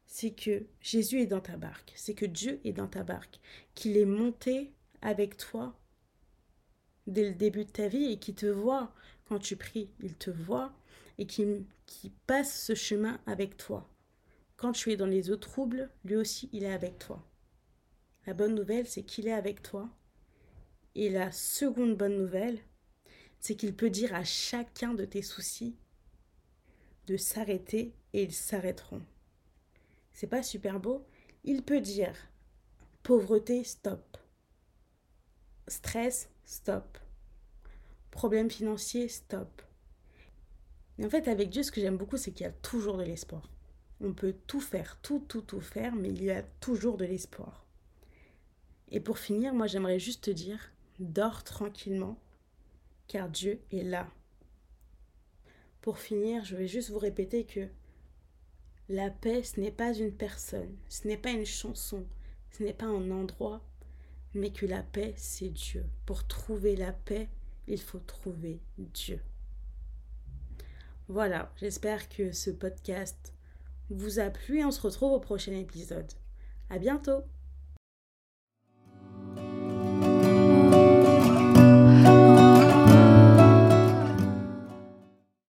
c'est 0.05 0.31
que 0.31 0.65
Jésus 0.81 1.21
est 1.21 1.27
dans 1.27 1.41
ta 1.41 1.57
barque, 1.57 1.93
c'est 1.95 2.13
que 2.13 2.25
Dieu 2.25 2.59
est 2.63 2.73
dans 2.73 2.87
ta 2.87 3.03
barque, 3.03 3.39
qu'il 3.75 3.97
est 3.97 4.05
monté 4.05 4.71
avec 5.01 5.37
toi 5.37 5.77
dès 7.05 7.29
le 7.29 7.35
début 7.35 7.65
de 7.65 7.69
ta 7.69 7.87
vie 7.87 8.11
et 8.11 8.17
qu'il 8.17 8.35
te 8.35 8.45
voit 8.45 8.93
quand 9.27 9.39
tu 9.39 9.55
pries, 9.55 9.89
il 10.01 10.15
te 10.15 10.29
voit 10.29 10.73
et 11.17 11.25
qui, 11.25 11.45
qui 11.85 12.11
passe 12.27 12.63
ce 12.63 12.75
chemin 12.75 13.19
avec 13.25 13.57
toi. 13.57 13.89
Quand 14.55 14.71
tu 14.71 14.91
es 14.91 14.97
dans 14.97 15.05
les 15.05 15.29
eaux 15.29 15.37
troubles, 15.37 15.89
lui 16.05 16.15
aussi, 16.15 16.49
il 16.53 16.63
est 16.63 16.73
avec 16.73 16.97
toi. 16.97 17.23
La 18.27 18.33
bonne 18.33 18.55
nouvelle, 18.55 18.85
c'est 18.85 19.03
qu'il 19.03 19.27
est 19.27 19.33
avec 19.33 19.63
toi. 19.63 19.89
Et 20.95 21.09
la 21.09 21.31
seconde 21.31 21.95
bonne 21.95 22.17
nouvelle, 22.17 22.59
c'est 23.39 23.55
qu'il 23.55 23.73
peut 23.73 23.89
dire 23.89 24.13
à 24.13 24.25
chacun 24.25 24.93
de 24.93 25.05
tes 25.05 25.21
soucis 25.21 25.77
de 27.07 27.15
s'arrêter 27.15 27.93
et 28.11 28.23
ils 28.23 28.33
s'arrêteront. 28.33 29.01
C'est 30.11 30.27
pas 30.27 30.43
super 30.43 30.81
beau? 30.81 31.05
Il 31.45 31.63
peut 31.63 31.79
dire 31.79 32.15
pauvreté, 33.01 33.63
stop. 33.63 34.17
Stress, 35.69 36.29
stop. 36.43 36.97
Problème 38.11 38.51
financier, 38.51 39.07
stop. 39.07 39.61
Et 40.97 41.05
en 41.05 41.09
fait, 41.09 41.29
avec 41.29 41.49
Dieu, 41.49 41.63
ce 41.63 41.71
que 41.71 41.79
j'aime 41.79 41.97
beaucoup, 41.97 42.17
c'est 42.17 42.31
qu'il 42.31 42.43
y 42.43 42.49
a 42.49 42.51
toujours 42.51 42.97
de 42.97 43.03
l'espoir. 43.03 43.49
On 44.01 44.13
peut 44.13 44.35
tout 44.47 44.59
faire, 44.59 44.99
tout, 45.01 45.23
tout, 45.29 45.41
tout 45.41 45.61
faire, 45.61 45.95
mais 45.95 46.09
il 46.09 46.23
y 46.23 46.31
a 46.31 46.43
toujours 46.43 46.97
de 46.97 47.05
l'espoir. 47.05 47.66
Et 48.89 49.00
pour 49.00 49.19
finir, 49.19 49.54
moi, 49.54 49.67
j'aimerais 49.67 50.00
juste 50.00 50.26
te 50.26 50.32
dire, 50.32 50.71
dors 51.00 51.43
tranquillement, 51.43 52.17
car 53.08 53.30
Dieu 53.30 53.62
est 53.71 53.84
là. 53.84 54.10
Pour 55.82 56.00
finir, 56.00 56.43
je 56.45 56.56
vais 56.56 56.67
juste 56.67 56.89
vous 56.89 57.00
répéter 57.00 57.45
que 57.45 57.67
la 58.89 59.10
paix, 59.10 59.43
ce 59.43 59.60
n'est 59.60 59.71
pas 59.71 59.93
une 59.93 60.13
personne, 60.13 60.76
ce 60.89 61.08
n'est 61.08 61.17
pas 61.17 61.32
une 61.32 61.45
chanson, 61.45 62.06
ce 62.52 62.63
n'est 62.63 62.73
pas 62.73 62.86
un 62.86 63.12
endroit, 63.12 63.62
mais 64.34 64.52
que 64.52 64.65
la 64.65 64.84
paix, 64.84 65.13
c'est 65.17 65.50
Dieu. 65.50 65.86
Pour 66.06 66.26
trouver 66.28 66.76
la 66.76 66.93
paix, 66.93 67.30
il 67.67 67.82
faut 67.82 68.00
trouver 68.00 68.62
Dieu. 68.78 69.19
Voilà, 71.10 71.52
j'espère 71.58 72.10
que 72.10 72.32
ce 72.32 72.50
podcast 72.50 73.34
vous 73.89 74.19
a 74.19 74.30
plu 74.30 74.60
et 74.60 74.65
on 74.65 74.71
se 74.71 74.82
retrouve 74.82 75.13
au 75.13 75.19
prochain 75.19 75.54
épisode. 75.54 76.12
À 76.69 76.80
bientôt! 76.80 77.23